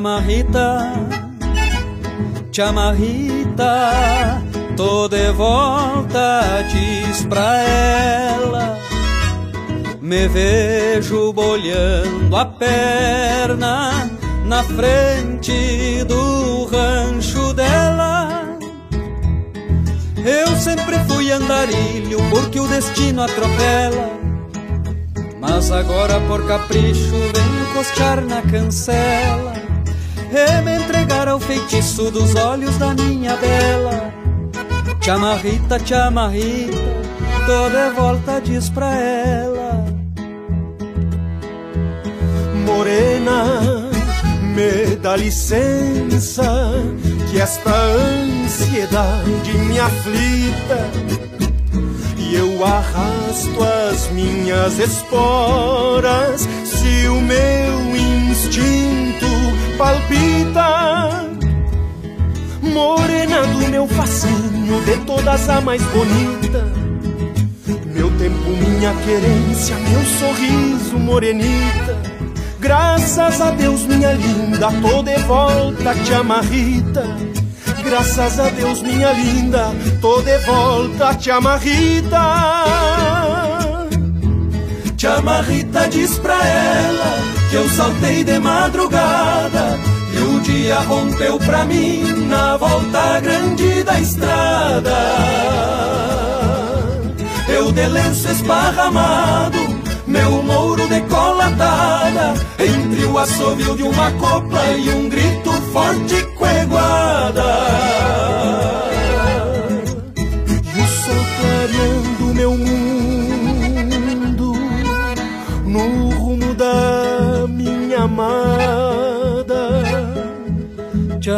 Chamarrita, 0.07 0.92
chamarrita, 2.52 4.40
tô 4.76 5.09
de 5.09 5.32
volta, 5.32 6.62
diz 6.70 7.24
pra 7.24 7.59
ela. 7.61 8.78
Me 10.00 10.28
vejo 10.28 11.32
bolhando 11.32 12.36
a 12.36 12.44
perna 12.44 14.09
na 14.44 14.62
frente 14.62 16.04
do 16.04 16.66
rancho 16.66 17.52
dela. 17.52 18.57
Eu 20.24 20.54
sempre 20.54 21.00
fui 21.09 21.32
andarilho 21.32 22.18
porque 22.30 22.61
o 22.61 22.68
destino 22.68 23.24
atropela. 23.24 24.09
Mas 25.40 25.72
agora 25.72 26.20
por 26.28 26.46
capricho 26.46 27.11
venho 27.11 27.74
costear 27.74 28.24
na 28.24 28.40
cancela 28.42 29.55
e 30.39 30.62
me 30.62 30.76
entregar 30.76 31.28
ao 31.28 31.41
feitiço 31.41 32.11
dos 32.11 32.34
olhos 32.34 32.76
da 32.76 32.93
minha 32.93 33.34
bela. 33.37 34.12
Te 35.01 35.11
amarrita, 35.11 35.78
te 35.78 35.95
amarrita, 35.95 36.76
tô 37.47 37.68
de 37.70 37.91
volta, 37.95 38.41
diz 38.41 38.68
pra 38.68 38.95
ela. 38.95 39.84
Morena, 42.66 43.89
me 44.55 44.97
dá 44.97 45.16
licença, 45.16 46.72
que 47.30 47.41
esta 47.41 47.74
ansiedade 47.74 49.59
me 49.59 49.80
aflita. 49.80 50.91
E 52.18 52.34
eu 52.34 52.64
arrasto 52.64 53.62
as 53.91 54.11
minhas 54.11 54.78
esporas, 54.78 56.47
se 56.64 57.09
o 57.09 57.20
meu 57.22 57.97
instinto 57.97 59.05
palpita. 59.77 61.27
Morena 62.62 63.47
do 63.47 63.68
meu 63.68 63.87
facinho, 63.87 64.81
de 64.85 64.97
todas 65.07 65.49
a 65.49 65.61
mais 65.61 65.83
bonita. 65.83 66.64
Meu 67.87 68.11
tempo, 68.18 68.51
minha 68.51 68.93
querência, 69.05 69.77
meu 69.77 70.05
sorriso, 70.05 70.99
morenita. 70.99 71.97
Graças 72.59 73.41
a 73.41 73.51
Deus, 73.51 73.83
minha 73.83 74.12
linda, 74.12 74.68
tô 74.83 75.03
de 75.03 75.16
volta, 75.22 75.95
te 75.95 76.14
amarrita. 76.14 77.05
Graças 77.85 78.41
a 78.41 78.49
Deus, 78.51 78.83
minha 78.83 79.12
linda, 79.12 79.72
tô 80.01 80.20
de 80.20 80.37
volta, 80.39 81.14
te 81.14 81.31
amarrita. 81.31 83.16
Te 84.97 85.07
amarrita, 85.09 85.88
diz 85.90 86.18
pra 86.18 86.34
ela 86.42 87.18
que 87.51 87.57
eu 87.57 87.68
saltei 87.68 88.24
de 88.24 88.38
madrugada 88.38 89.78
e 90.11 90.18
o 90.22 90.40
dia 90.40 90.78
rompeu 90.80 91.38
pra 91.38 91.66
mim 91.66 92.03
na 92.26 92.57
volta 92.57 93.20
grande 93.20 93.82
da 93.82 94.01
estrada. 94.01 94.97
Eu 97.47 97.70
de 97.72 97.86
lenço 97.86 98.26
esparramado, 98.30 99.59
meu 100.07 100.42
mouro 100.42 100.88
decolatada, 100.88 102.32
entre 102.59 103.05
o 103.05 103.18
assovio 103.18 103.76
de 103.76 103.82
uma 103.82 104.11
copla 104.12 104.64
e 104.78 104.88
um 104.88 105.11
grito 105.11 105.53
forte 105.72 106.22
coeguada. 106.36 107.44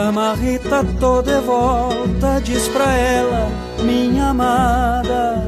Te 0.08 0.10
amarrita, 0.10 0.82
tô 0.98 1.20
de 1.20 1.38
volta, 1.40 2.40
diz 2.42 2.66
pra 2.68 2.96
ela, 2.96 3.46
minha 3.82 4.30
amada. 4.30 5.46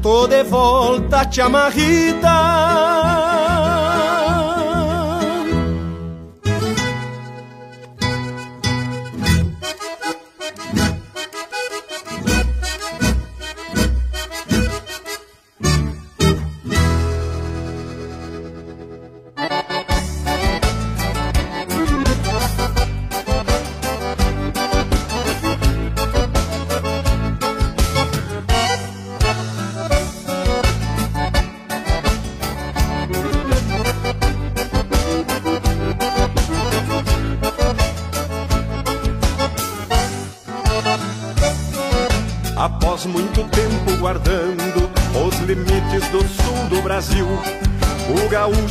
Tô 0.00 0.26
de 0.26 0.42
volta, 0.42 1.26
te 1.26 1.42
amarrita. 1.42 2.30
Após 2.30 2.99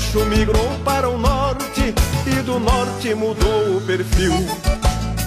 gaúcho 0.10 0.26
migrou 0.26 0.70
para 0.84 1.08
o 1.08 1.18
norte 1.18 1.94
e 2.26 2.42
do 2.42 2.60
norte 2.60 3.14
mudou 3.14 3.78
o 3.78 3.82
perfil. 3.82 4.34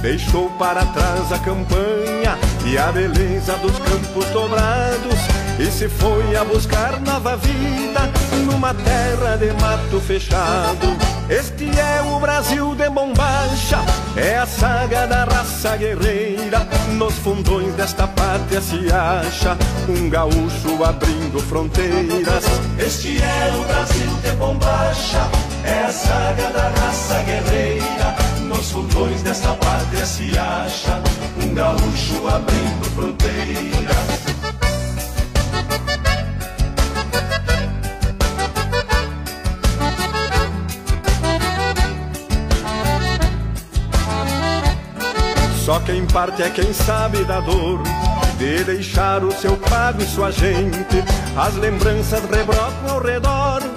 Deixou 0.01 0.51
para 0.59 0.85
trás 0.87 1.33
a 1.33 1.39
campanha 1.39 2.37
e 2.67 2.77
a 2.77 2.91
beleza 2.91 3.57
dos 3.59 3.79
campos 3.79 4.27
dobrados 4.31 5.19
e 5.59 5.67
se 5.67 5.89
foi 5.89 6.35
a 6.35 6.45
buscar 6.45 7.01
nova 7.01 7.37
vida 7.37 8.11
numa 8.45 8.75
terra 8.75 9.37
de 9.37 9.53
mato 9.61 10.01
fechado. 10.01 10.97
Este 11.31 11.71
é 11.79 12.03
o 12.03 12.19
Brasil 12.19 12.75
de 12.75 12.91
bombacha, 12.91 13.79
é 14.17 14.39
a 14.39 14.47
saga 14.47 15.07
da 15.07 15.25
raça 15.25 15.77
guerreira. 15.77 16.67
Nos 16.99 17.15
fundões 17.19 17.73
desta 17.75 18.09
pátria 18.09 18.61
se 18.61 18.93
acha 18.93 19.57
um 19.89 20.11
gaúcho 20.11 20.85
abrindo 20.85 21.39
fronteiras. 21.41 22.45
Este 22.79 23.23
é 23.23 23.53
o 23.57 23.65
Brasil 23.69 24.12
de 24.23 24.31
bombacha, 24.33 25.29
é 25.65 25.85
a 25.85 25.93
saga 25.93 26.51
da 26.51 26.69
raça 26.69 27.23
guerreira. 27.25 28.17
Nos 28.47 28.71
fundões 28.71 29.23
desta 29.23 29.53
pátria 29.55 30.07
se 30.07 30.39
acha 30.39 31.03
um 31.43 31.55
gaúcho 31.55 32.29
abrindo 32.29 32.85
fronteira. 32.95 34.23
Só 45.65 45.79
quem 45.81 46.05
parte 46.07 46.43
é 46.43 46.51
quem 46.51 46.73
sabe 46.73 47.25
da 47.25 47.41
dor 47.41 47.81
de 48.37 48.65
deixar 48.65 49.23
o 49.23 49.31
seu 49.31 49.57
pago 49.57 50.03
e 50.03 50.07
sua 50.07 50.33
gente. 50.33 51.03
As 51.37 51.55
lembranças 51.55 52.21
rebrotam 52.29 52.91
ao 52.91 53.01
redor 53.01 53.72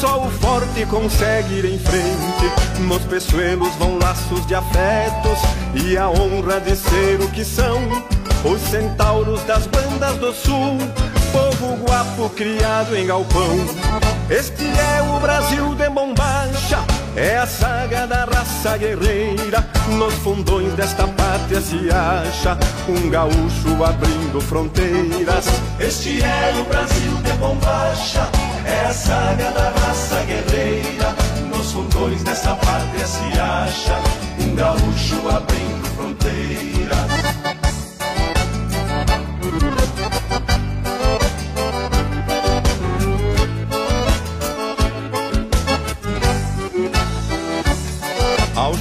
só 0.00 0.24
o 0.24 0.30
forte 0.30 0.86
consegue 0.86 1.54
ir 1.54 1.64
em 1.64 1.78
frente. 1.78 2.82
Nos 2.82 3.02
peçoelos 3.04 3.74
vão 3.76 3.98
laços 3.98 4.46
de 4.46 4.54
afetos 4.54 5.38
e 5.74 5.96
a 5.96 6.08
honra 6.08 6.60
de 6.60 6.76
ser 6.76 7.20
o 7.20 7.28
que 7.30 7.44
são. 7.44 7.80
Os 8.44 8.60
centauros 8.70 9.42
das 9.42 9.66
bandas 9.66 10.16
do 10.18 10.32
sul, 10.32 10.78
povo 11.32 11.76
guapo 11.84 12.30
criado 12.30 12.96
em 12.96 13.06
galpão. 13.06 13.56
Este 14.30 14.64
é 14.64 15.02
o 15.02 15.18
Brasil 15.20 15.74
de 15.74 15.88
bombacha 15.90 16.78
é 17.18 17.36
a 17.36 17.46
saga 17.46 18.06
da 18.06 18.24
raça 18.24 18.76
guerreira. 18.76 19.66
Nos 19.98 20.14
fundões 20.14 20.72
desta 20.74 21.06
pátria 21.08 21.60
se 21.60 21.90
acha 21.90 22.56
um 22.88 23.10
gaúcho 23.10 23.84
abrindo 23.84 24.40
fronteiras. 24.40 25.46
Este 25.80 26.22
é 26.22 26.54
o 26.60 26.64
Brasil 26.64 27.16
de 27.24 27.32
bombacha. 27.32 28.47
É 28.68 28.86
a 28.86 28.92
saga 28.92 29.50
da 29.50 29.70
raça 29.70 30.22
guerreira. 30.24 31.14
Nos 31.48 31.72
fundões 31.72 32.22
desta 32.22 32.54
pátria 32.54 33.06
se 33.06 33.40
acha 33.40 34.00
um 34.40 34.54
gaúcho 34.54 35.28
abrindo 35.28 35.88
fronteiras. 35.96 37.47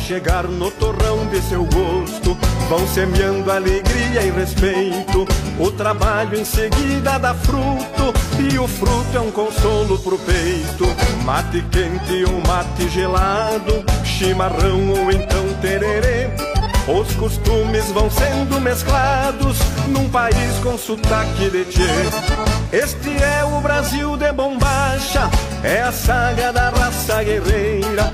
Chegar 0.08 0.44
no 0.44 0.72
torrão 0.72 1.28
de 1.28 1.42
seu 1.42 1.66
gosto, 1.66 2.38
vão 2.70 2.88
semeando 2.88 3.52
alegria 3.52 4.24
e 4.24 4.32
respeito. 4.32 5.28
O 5.60 5.70
trabalho 5.70 6.40
em 6.40 6.46
seguida 6.46 7.18
dá 7.18 7.34
fruto, 7.34 8.14
e 8.40 8.58
o 8.58 8.66
fruto 8.70 9.18
é 9.18 9.20
um 9.20 9.32
consolo 9.32 10.00
pro 10.00 10.18
peito. 10.20 10.86
Mate 11.26 11.62
quente 11.70 12.24
ou 12.24 12.40
mate 12.48 12.88
gelado, 12.88 13.84
chimarrão 14.06 14.92
ou 14.92 15.12
então 15.12 15.46
tererê. 15.62 16.30
Os 16.88 17.14
costumes 17.16 17.92
vão 17.92 18.10
sendo 18.10 18.62
mesclados 18.62 19.58
num 19.90 20.08
país 20.08 20.58
com 20.64 20.78
sotaque 20.78 21.50
de 21.50 21.66
tchê. 21.66 21.84
Este 22.72 23.10
é 23.22 23.44
o 23.44 23.60
Brasil 23.60 24.16
de 24.16 24.32
bombacha, 24.32 25.30
é 25.66 25.82
a 25.82 25.92
saga 25.92 26.54
da 26.54 26.70
raça 26.70 27.22
guerreira. 27.22 28.14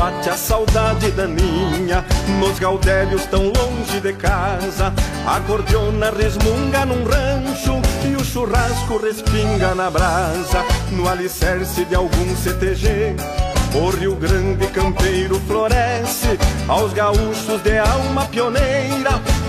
Bate 0.00 0.30
a 0.30 0.36
saudade 0.36 1.10
daninha 1.10 2.04
Nos 2.38 2.58
gaudérios 2.58 3.26
tão 3.26 3.52
longe 3.52 4.00
de 4.00 4.14
casa 4.14 4.92
A 5.26 5.38
cordiona 5.40 6.10
resmunga 6.10 6.86
num 6.86 7.04
rancho 7.04 7.80
E 8.08 8.16
o 8.16 8.24
churrasco 8.24 8.96
respinga 8.96 9.74
na 9.74 9.90
brasa 9.90 10.64
No 10.90 11.06
alicerce 11.06 11.84
de 11.84 11.94
algum 11.94 12.34
CTG 12.34 13.14
o 13.72 13.88
Rio 13.90 14.16
Grande 14.16 14.66
campeiro 14.66 15.38
floresce 15.46 16.36
aos 16.66 16.92
gaúchos 16.92 17.62
de 17.62 17.78
alma 17.78 18.26
pioneira. 18.26 19.22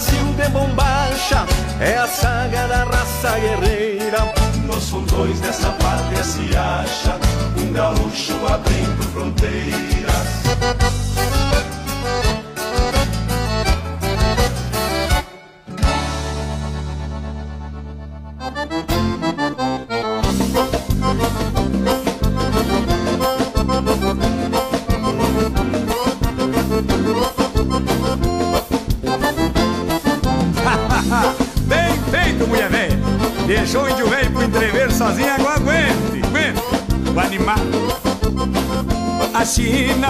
Brasil 0.00 0.32
de 0.32 0.48
bombacha, 0.48 1.44
é 1.78 1.98
a 1.98 2.06
saga 2.06 2.66
da 2.68 2.84
raça 2.84 3.38
guerreira. 3.38 4.32
Nos 4.64 4.88
fundões 4.88 5.38
desta 5.40 5.68
pátria 5.72 6.24
se 6.24 6.56
acha 6.56 7.18
um 7.60 7.70
gaúcho 7.70 8.34
abrindo 8.46 9.02
fronteiras. 9.12 10.29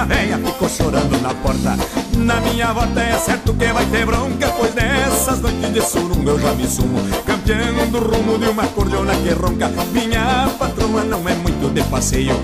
Velha 0.04 0.38
ficou 0.38 0.68
chorando 0.68 1.20
na 1.20 1.34
porta. 1.34 1.76
Na 2.16 2.40
minha 2.40 2.72
volta 2.72 3.00
é 3.00 3.18
certo 3.18 3.54
que 3.54 3.66
vai 3.72 3.84
ter 3.86 4.06
bronca, 4.06 4.48
pois 4.56 4.74
nessas 4.74 5.40
noites 5.40 5.72
de 5.72 5.80
surunga 5.82 6.30
eu 6.30 6.38
já 6.38 6.52
me 6.54 6.66
sumo. 6.66 6.98
Campeão 7.26 7.88
do 7.90 7.98
rumo 7.98 8.38
de 8.38 8.48
uma 8.48 8.66
cordiona 8.68 9.14
que 9.16 9.30
ronca. 9.30 9.70
Minha 9.92 10.50
patroa 10.58 11.04
não 11.04 11.28
é 11.28 11.34
muito 11.34 11.72
de 11.72 11.82
passeio. 11.84 12.36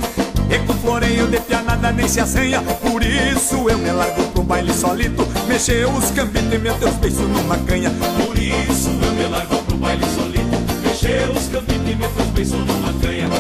E 0.49 0.59
com 0.61 0.75
floreio 0.75 1.27
de 1.27 1.41
pianada 1.41 1.91
nem 1.91 2.07
se 2.07 2.21
assenha 2.21 2.63
Por 2.63 3.03
isso 3.03 3.69
eu 3.69 3.79
me 3.79 3.91
largo 3.91 4.23
pro 4.29 4.45
baile 4.45 4.73
solito 4.73 5.27
Mexer 5.49 5.89
os 5.89 6.13
cambitos 6.13 6.53
e 6.53 6.59
meter 6.59 6.89
os 6.89 6.95
beiços 6.95 7.29
numa 7.29 7.57
canha 7.59 7.91
Por 7.91 8.39
isso 8.39 8.91
eu 8.91 9.13
me 9.13 9.27
largo 9.27 9.57
pro 9.65 9.77
baile 9.77 10.05
solito 10.15 10.57
Mexer 10.85 11.29
os 11.31 11.49
cambitos 11.49 11.91
e 11.91 11.97
meter 11.97 12.23
os 12.23 12.29
beiços 12.29 12.59
numa 12.61 12.79
canha 12.81 12.86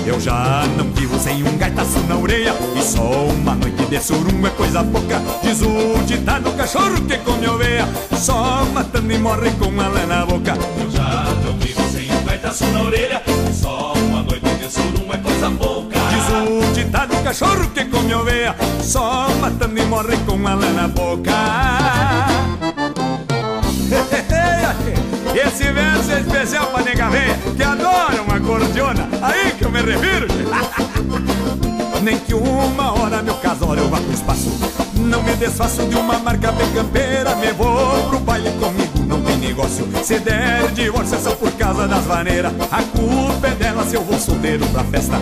Eu 0.07 0.20
já 0.20 0.64
não 0.76 0.84
vivo 0.92 1.18
sem 1.18 1.42
um 1.42 1.59
gaitaço 1.59 1.98
na 2.09 2.16
orelha. 2.16 2.54
E 2.76 2.80
só 2.80 3.02
uma 3.02 3.57
noite 3.57 3.84
de 3.86 4.00
surunga 4.00 4.46
é 4.46 4.50
coisa 4.52 4.84
pouca. 4.84 5.20
Diz 5.42 5.61
o 5.62 5.98
ditado 6.07 6.52
cachorro 6.52 7.04
que 7.07 7.18
come 7.18 7.48
oveia. 7.48 7.88
Só 8.16 8.64
matando 8.66 9.12
e 9.12 9.18
morre 9.18 9.50
com 9.59 9.80
a 9.80 9.88
lã 9.88 10.07
na 10.07 10.24
boca. 10.24 10.57
Eu 10.80 10.88
já 10.92 11.24
não 11.44 11.59
vivo 11.59 11.82
sem 11.90 12.09
um 12.12 12.24
gaitaço 12.24 12.64
na 12.66 12.82
orelha. 12.82 13.20
Só 13.52 13.94
uma 13.94 14.22
noite 14.22 14.48
de 14.54 14.72
surunga 14.72 15.14
é 15.14 15.18
coisa 15.18 15.50
pouca. 15.50 15.98
Diz 16.09 16.28
o 16.30 16.72
ditado 16.72 17.16
cachorro 17.24 17.68
que 17.70 17.84
come 17.86 18.14
oveia. 18.14 18.54
Só 18.80 19.28
matando 19.40 19.76
e 19.76 19.84
morre 19.86 20.16
com 20.18 20.46
a 20.46 20.54
lã 20.54 20.72
na 20.72 20.86
boca. 20.86 21.32
Esse 25.36 25.70
verso 25.70 26.12
é 26.12 26.20
especial 26.20 26.68
pra 26.68 26.82
nega 26.82 27.11
véia 27.11 27.34
Que 27.34 27.42
cordiona 27.42 27.76
Nem 32.03 32.18
que 32.18 32.34
uma 32.34 32.91
hora 32.93 33.22
meu 33.22 33.37
casório 33.37 33.84
eu 33.84 33.89
vá 33.89 33.99
pro 33.99 34.12
espaço. 34.12 34.51
Não 34.97 35.22
me 35.22 35.37
desfaço 35.37 35.87
de 35.87 35.95
uma 35.95 36.18
marca 36.18 36.51
bem 36.53 36.68
campeira 36.72 37.37
Me 37.37 37.53
vou 37.53 38.09
pro 38.09 38.18
baile 38.18 38.51
comigo, 38.59 38.99
não 39.07 39.22
tem 39.22 39.37
negócio. 39.37 39.89
Se 40.03 40.18
der 40.18 40.72
divórcio 40.72 41.16
é 41.16 41.20
só 41.20 41.37
por 41.37 41.53
causa 41.53 41.87
das 41.87 42.05
maneiras 42.07 42.53
A 42.72 42.82
culpa 42.82 43.47
é 43.47 43.55
dela 43.55 43.84
se 43.84 43.95
eu 43.95 44.03
vou 44.03 44.18
solteiro 44.18 44.66
pra 44.68 44.82
festa. 44.84 45.20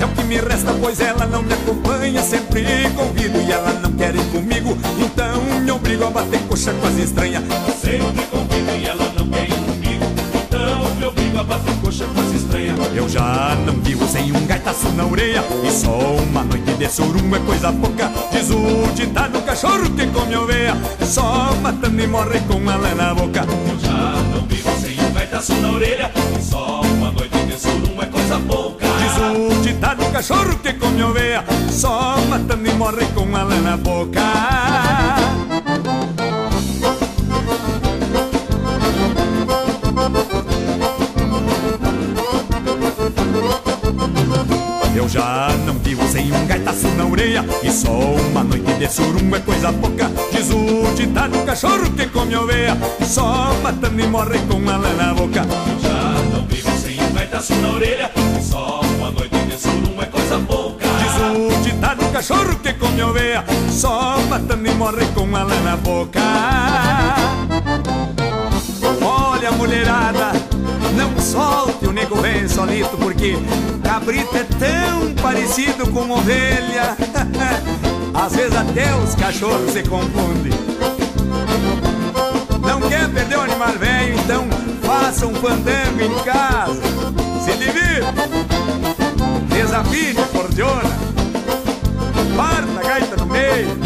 É 0.00 0.06
o 0.06 0.08
que 0.08 0.24
me 0.24 0.36
resta, 0.36 0.72
pois 0.80 1.00
ela 1.00 1.26
não 1.26 1.42
me 1.42 1.52
acompanha 1.52 2.22
Sempre 2.22 2.88
convido 2.96 3.38
e 3.40 3.52
ela 3.52 3.74
não 3.74 3.92
quer 3.92 4.14
ir 4.14 4.24
comigo. 4.30 4.78
Então 4.98 5.42
me 5.60 5.70
obrigo 5.70 6.04
a 6.04 6.10
bater 6.10 6.40
coxa 6.48 6.72
quase 6.80 7.02
estranha 7.02 7.42
Sempre 7.78 8.22
convido 8.30 8.70
e 8.70 8.86
ela 8.86 9.12
não 9.18 9.28
quer 9.28 9.44
ir 9.44 9.54
comigo. 9.54 10.06
Então 10.34 10.94
me 10.94 11.04
obrigo 11.04 11.38
a 11.38 11.44
bater 11.44 11.74
coxa 11.82 12.06
quase 12.14 12.36
estranha 12.36 12.47
Eu 12.94 13.08
já 13.08 13.56
não 13.66 13.74
vivo 13.74 14.06
sem 14.08 14.32
um 14.32 14.46
gaitaço 14.46 14.88
na 14.90 15.06
orelha. 15.06 15.44
E 15.64 15.70
só 15.70 15.98
uma 15.98 16.42
noite 16.44 16.74
de 16.74 16.88
surunga 16.88 17.36
é 17.36 17.40
coisa 17.40 17.72
pouca. 17.72 18.10
Diz 18.32 18.50
o 18.50 18.92
ditado 18.94 19.40
cachorro 19.42 19.90
que 19.90 20.06
come 20.08 20.36
oveia 20.36 20.76
Só 21.00 21.54
matando 21.62 22.00
e 22.00 22.06
morre 22.06 22.40
com 22.40 22.68
a 22.68 22.76
lã 22.76 22.94
na 22.94 23.14
boca. 23.14 23.40
Eu 23.40 23.78
já 23.78 24.22
não 24.32 24.46
vivo 24.46 24.70
sem 24.80 24.98
um 25.04 25.12
gaitaço 25.12 25.54
na 25.54 25.70
orelha. 25.72 26.10
E 26.38 26.42
só 26.42 26.80
uma 26.82 27.10
noite 27.12 27.38
de 27.46 27.60
surum 27.60 28.02
é 28.02 28.06
coisa 28.06 28.38
pouca. 28.40 28.86
Diz 28.98 29.16
o 29.16 29.62
ditado 29.62 30.04
cachorro 30.12 30.58
que 30.58 30.72
come 30.74 31.02
oveia 31.02 31.44
Só 31.70 32.16
matando 32.28 32.68
e 32.68 32.72
morre 32.72 33.06
com 33.14 33.36
a 33.36 33.42
lã 33.42 33.60
na 33.60 33.76
boca 33.76 35.17
Eu 45.08 45.12
já 45.12 45.48
não 45.64 45.72
vivo 45.78 46.06
sem 46.06 46.30
um 46.30 46.46
gaitaço 46.46 46.86
na 46.88 47.06
orelha. 47.06 47.42
E 47.62 47.70
só 47.70 47.90
uma 47.90 48.44
noite 48.44 48.70
de 48.74 48.92
surungo 48.92 49.36
é 49.36 49.40
coisa 49.40 49.72
pouca. 49.72 50.10
Diz 50.30 50.50
o 50.50 50.94
ditado 50.94 51.38
cachorro 51.46 51.90
que 51.96 52.06
come 52.08 52.36
oveia. 52.36 52.76
Só 53.06 53.54
matando 53.62 53.98
e 53.98 54.06
morre 54.06 54.38
com 54.40 54.56
a 54.68 54.76
lã 54.76 54.92
na 54.92 55.14
boca. 55.14 55.46
Eu 55.46 55.80
já 55.80 56.12
não 56.30 56.46
vivo 56.46 56.70
sem 56.78 57.02
um 57.02 57.12
gaitaço 57.14 57.54
na 57.54 57.70
orelha. 57.70 58.10
E 58.38 58.44
só 58.44 58.82
uma 58.82 59.10
noite 59.10 59.34
de 59.34 59.58
surungo 59.58 60.02
é 60.02 60.06
coisa 60.06 60.38
pouca. 60.40 60.86
Diz 60.98 61.56
o 61.56 61.62
ditado 61.62 62.12
cachorro 62.12 62.58
que 62.62 62.74
come 62.74 63.02
oveia. 63.02 63.42
Só 63.70 64.20
matando 64.28 64.68
e 64.68 64.74
morre 64.74 65.06
com 65.14 65.34
a 65.34 65.42
lã 65.42 65.58
na 65.62 65.76
boca. 65.78 66.20
Olha 69.00 69.52
mulherada 69.52 70.37
não 70.98 71.16
solte 71.20 71.86
o 71.86 71.92
nego 71.92 72.16
vem 72.16 72.48
solito 72.48 72.98
porque 72.98 73.38
cabrito 73.84 74.36
é 74.36 74.44
tão 74.58 75.14
parecido 75.22 75.86
com 75.92 76.10
ovelha. 76.10 76.96
Às 78.12 78.34
vezes 78.34 78.56
até 78.56 78.92
os 78.96 79.14
cachorros 79.14 79.70
se 79.70 79.84
confundem. 79.84 80.52
Não 82.60 82.80
quer 82.80 83.08
perder 83.10 83.38
o 83.38 83.42
animal 83.42 83.72
velho, 83.78 84.18
então 84.18 84.44
faça 84.82 85.26
um 85.26 85.34
fandango 85.34 86.02
em 86.02 86.14
casa. 86.24 86.82
Se 87.44 87.56
divirta, 87.56 88.12
desafine 89.48 90.18
a 90.18 90.26
cordiona, 90.26 90.90
parta 92.36 92.80
a 92.80 92.82
gaita 92.82 93.16
no 93.16 93.26
meio. 93.26 93.78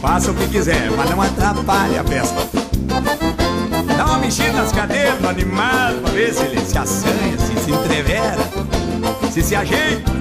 Faça 0.00 0.30
o 0.30 0.34
que 0.34 0.48
quiser, 0.48 0.90
mas 0.96 1.10
não 1.10 1.20
atrapalhe 1.20 1.98
a 1.98 2.04
festa. 2.04 3.49
Mexida 4.20 4.52
nas 4.52 4.70
cadeiras 4.70 5.18
do 5.18 5.28
animal 5.28 5.94
pra 6.02 6.12
ver 6.12 6.32
se 6.32 6.44
ele 6.44 6.60
se 6.60 6.78
assanha, 6.78 7.36
se 7.38 7.64
se 7.64 7.70
entrevera, 7.70 8.36
se 9.32 9.42
se 9.42 9.56
ajeita. 9.56 10.12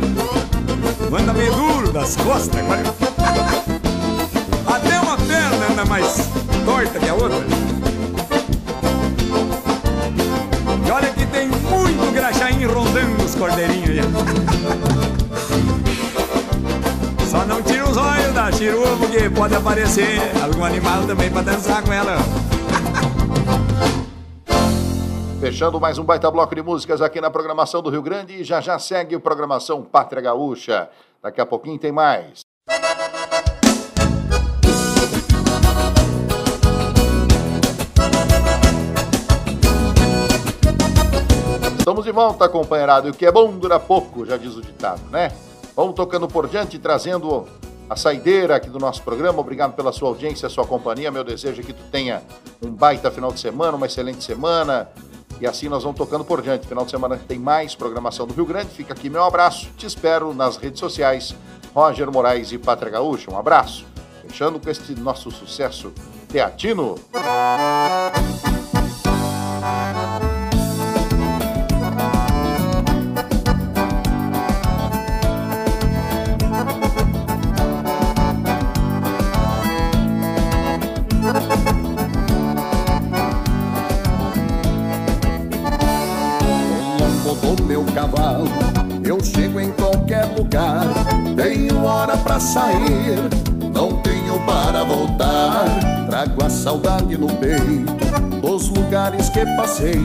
Anda 1.11 1.33
meio 1.33 1.53
duro 1.53 1.91
das 1.91 2.15
costas 2.15 2.59
agora. 2.59 2.81
Até 4.65 4.99
uma 4.99 5.17
perna 5.17 5.67
anda 5.71 5.85
mais 5.85 6.27
torta 6.65 6.99
que 6.99 7.09
a 7.09 7.13
outra. 7.13 7.39
E 10.85 10.91
olha 10.91 11.09
que 11.09 11.25
tem 11.27 11.47
muito 11.47 12.11
graxaim 12.13 12.65
rondando 12.65 13.23
os 13.23 13.35
cordeirinhos. 13.35 14.05
Só 17.29 17.45
não 17.45 17.61
tira 17.61 17.87
os 17.87 17.97
olhos 17.97 18.33
da 18.33 18.51
chirua 18.51 18.95
porque 18.97 19.29
pode 19.29 19.55
aparecer 19.55 20.19
algum 20.41 20.63
animal 20.63 21.03
também 21.03 21.29
pra 21.29 21.41
dançar 21.41 21.81
com 21.83 21.93
ela. 21.93 22.17
Fechando 25.49 25.81
mais 25.81 25.97
um 25.97 26.03
baita 26.03 26.29
bloco 26.29 26.53
de 26.53 26.61
músicas 26.61 27.01
aqui 27.01 27.19
na 27.19 27.31
programação 27.31 27.81
do 27.81 27.89
Rio 27.89 28.03
Grande 28.03 28.35
e 28.35 28.43
já 28.43 28.61
já 28.61 28.77
segue 28.77 29.15
a 29.15 29.19
programação 29.19 29.81
Pátria 29.81 30.21
Gaúcha. 30.21 30.87
Daqui 31.23 31.41
a 31.41 31.45
pouquinho 31.45 31.79
tem 31.79 31.91
mais. 31.91 32.41
Estamos 41.79 42.03
de 42.03 42.11
volta, 42.11 42.47
companheirado. 42.47 43.07
E 43.07 43.09
o 43.09 43.13
que 43.15 43.25
é 43.25 43.31
bom 43.31 43.51
dura 43.57 43.79
pouco, 43.79 44.27
já 44.27 44.37
diz 44.37 44.55
o 44.55 44.61
ditado, 44.61 45.01
né? 45.09 45.31
Vamos 45.75 45.95
tocando 45.95 46.27
por 46.27 46.47
diante, 46.47 46.77
trazendo 46.77 47.47
a 47.89 47.95
saideira 47.95 48.55
aqui 48.55 48.69
do 48.69 48.77
nosso 48.77 49.01
programa. 49.01 49.39
Obrigado 49.39 49.73
pela 49.73 49.91
sua 49.91 50.09
audiência, 50.09 50.47
sua 50.47 50.67
companhia. 50.67 51.09
Meu 51.09 51.23
desejo 51.23 51.59
é 51.59 51.63
que 51.63 51.73
tu 51.73 51.81
tenha 51.91 52.21
um 52.61 52.69
baita 52.69 53.09
final 53.09 53.31
de 53.31 53.39
semana, 53.39 53.75
uma 53.75 53.87
excelente 53.87 54.23
semana. 54.23 54.87
E 55.39 55.47
assim 55.47 55.69
nós 55.69 55.83
vamos 55.83 55.97
tocando 55.97 56.25
por 56.25 56.41
diante. 56.41 56.67
Final 56.67 56.85
de 56.85 56.91
semana 56.91 57.19
tem 57.27 57.39
mais 57.39 57.75
programação 57.75 58.27
do 58.27 58.33
Rio 58.33 58.45
Grande. 58.45 58.69
Fica 58.69 58.93
aqui 58.93 59.09
meu 59.09 59.23
abraço. 59.23 59.69
Te 59.77 59.85
espero 59.85 60.33
nas 60.33 60.57
redes 60.57 60.79
sociais. 60.79 61.35
Roger 61.73 62.11
Moraes 62.11 62.51
e 62.51 62.57
Pátria 62.57 62.91
Gaúcha. 62.91 63.31
Um 63.31 63.37
abraço. 63.37 63.85
Fechando 64.21 64.59
com 64.59 64.69
este 64.69 64.93
nosso 64.99 65.31
sucesso 65.31 65.93
teatino. 66.27 66.95
Sair, 92.39 93.19
não 93.73 93.93
tenho 94.01 94.39
para 94.45 94.83
voltar. 94.83 95.65
Trago 96.07 96.45
a 96.45 96.49
saudade 96.49 97.17
no 97.17 97.27
peito 97.27 97.99
dos 98.41 98.69
lugares 98.69 99.29
que 99.29 99.45
passei, 99.55 100.01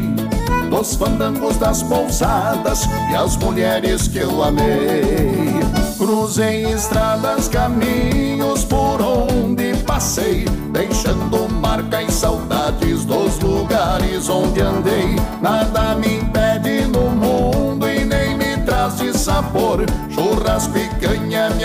dos 0.68 0.95
fandangos 0.97 1.57
das 1.57 1.82
pousadas 1.82 2.87
e 3.11 3.14
as 3.14 3.37
mulheres 3.37 4.09
que 4.09 4.18
eu 4.18 4.43
amei. 4.43 5.61
Cruzei 5.97 6.64
estradas, 6.66 7.49
caminhos 7.49 8.64
por 8.64 9.01
onde 9.01 9.74
passei, 9.87 10.45
deixando 10.72 11.49
marca 11.49 12.03
e 12.03 12.11
saudades 12.11 13.05
dos 13.05 13.39
lugares 13.39 14.28
onde 14.28 14.61
andei. 14.61 15.16
Nada 15.41 15.95
me 15.95 16.18
impede 16.18 16.87
no 16.87 17.11
mundo 17.11 17.89
e 17.89 18.05
nem 18.05 18.37
me 18.37 18.57
traz 18.66 18.99
de 18.99 19.16
sabor. 19.16 19.85
Churras, 20.11 20.66
picanha 20.68 21.24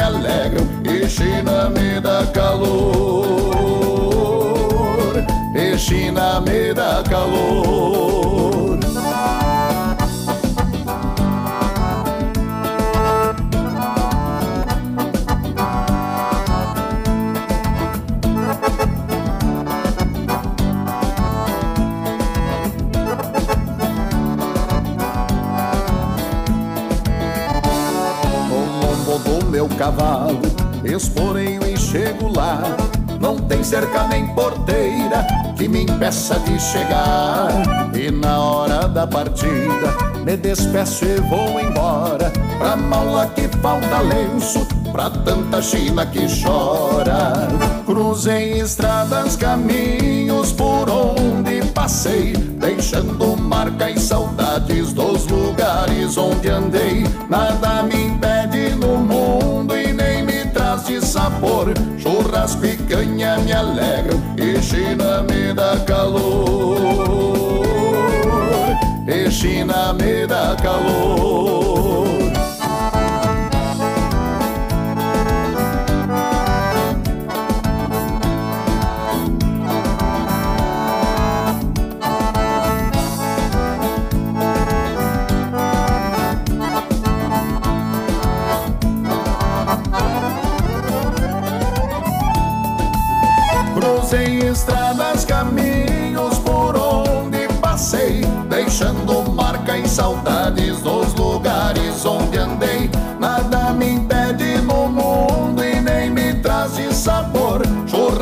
alegram 0.10 0.68
e 0.84 1.08
China 1.08 1.70
me 1.70 2.00
dá 2.00 2.26
calor. 2.28 3.56
E 5.56 5.78
China 5.78 6.42
me 6.42 6.74
dá 6.74 7.04
calor. 7.04 8.29
Esporeio 31.00 31.66
e 31.66 31.78
chego 31.78 32.28
lá. 32.28 32.62
Não 33.20 33.38
tem 33.38 33.64
cerca 33.64 34.08
nem 34.08 34.28
porteira 34.28 35.26
que 35.58 35.68
me 35.68 35.84
impeça 35.84 36.38
de 36.40 36.60
chegar. 36.60 37.50
E 37.94 38.12
na 38.12 38.40
hora 38.40 38.88
da 38.88 39.08
partida, 39.08 39.98
me 40.24 40.36
despeço 40.38 41.06
e 41.06 41.16
vou 41.22 41.60
embora. 41.60 42.32
Pra 42.58 42.76
mala 42.76 43.28
que 43.28 43.48
falta 43.62 44.00
lenço, 44.00 44.66
pra 44.92 45.10
tanta 45.10 45.62
China 45.62 46.06
que 46.06 46.28
chora. 46.42 47.48
Cruzei 47.86 48.60
estradas, 48.60 49.36
caminhos 49.36 50.52
por 50.52 50.90
onde 50.90 51.62
passei, 51.74 52.34
deixando 52.34 53.38
marca 53.38 53.90
e 53.90 54.00
saudades 54.00 54.94
dos 54.94 55.26
lugares 55.28 56.18
onde 56.18 56.50
andei. 56.50 57.06
Nada 57.30 57.79
picanha 62.60 63.38
me 63.40 63.52
alegram 63.52 64.20
e 64.38 64.60
China 64.62 65.24
me 65.24 65.54
dá 65.54 65.78
calor. 65.86 66.80
E 69.08 69.32
China 69.32 69.94
me 69.94 70.28
dá 70.28 70.56
calor. 70.62 71.29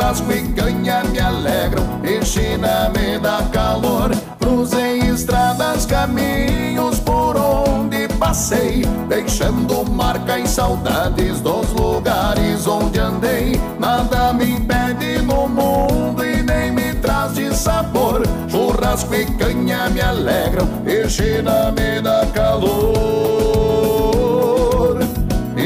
Churrasco 0.07 0.31
e 0.31 0.41
canha 0.53 1.03
me 1.03 1.19
alegram 1.19 1.83
China 2.23 2.89
me 2.95 3.19
dá 3.19 3.43
calor. 3.51 4.11
Cruzei 4.39 4.99
estradas, 4.99 5.85
caminhos 5.85 6.99
por 6.99 7.35
onde 7.35 8.07
passei, 8.17 8.85
deixando 9.09 9.83
marca 9.91 10.39
e 10.39 10.47
saudades 10.47 11.41
dos 11.41 11.73
lugares 11.73 12.65
onde 12.65 13.01
andei. 13.01 13.59
Nada 13.79 14.31
me 14.31 14.51
impede 14.51 15.21
no 15.23 15.49
mundo 15.49 16.23
e 16.23 16.41
nem 16.41 16.71
me 16.71 16.93
traz 16.95 17.33
de 17.33 17.53
sabor. 17.53 18.23
Churrasco 18.49 19.13
e 19.13 19.25
canha 19.25 19.89
me 19.89 19.99
alegram 19.99 20.67
China 21.09 21.73
me 21.73 22.01
dá 22.01 22.25
calor. 22.27 23.27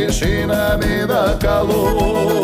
China 0.10 0.78
me 0.78 1.06
dá 1.06 1.38
calor. 1.40 2.41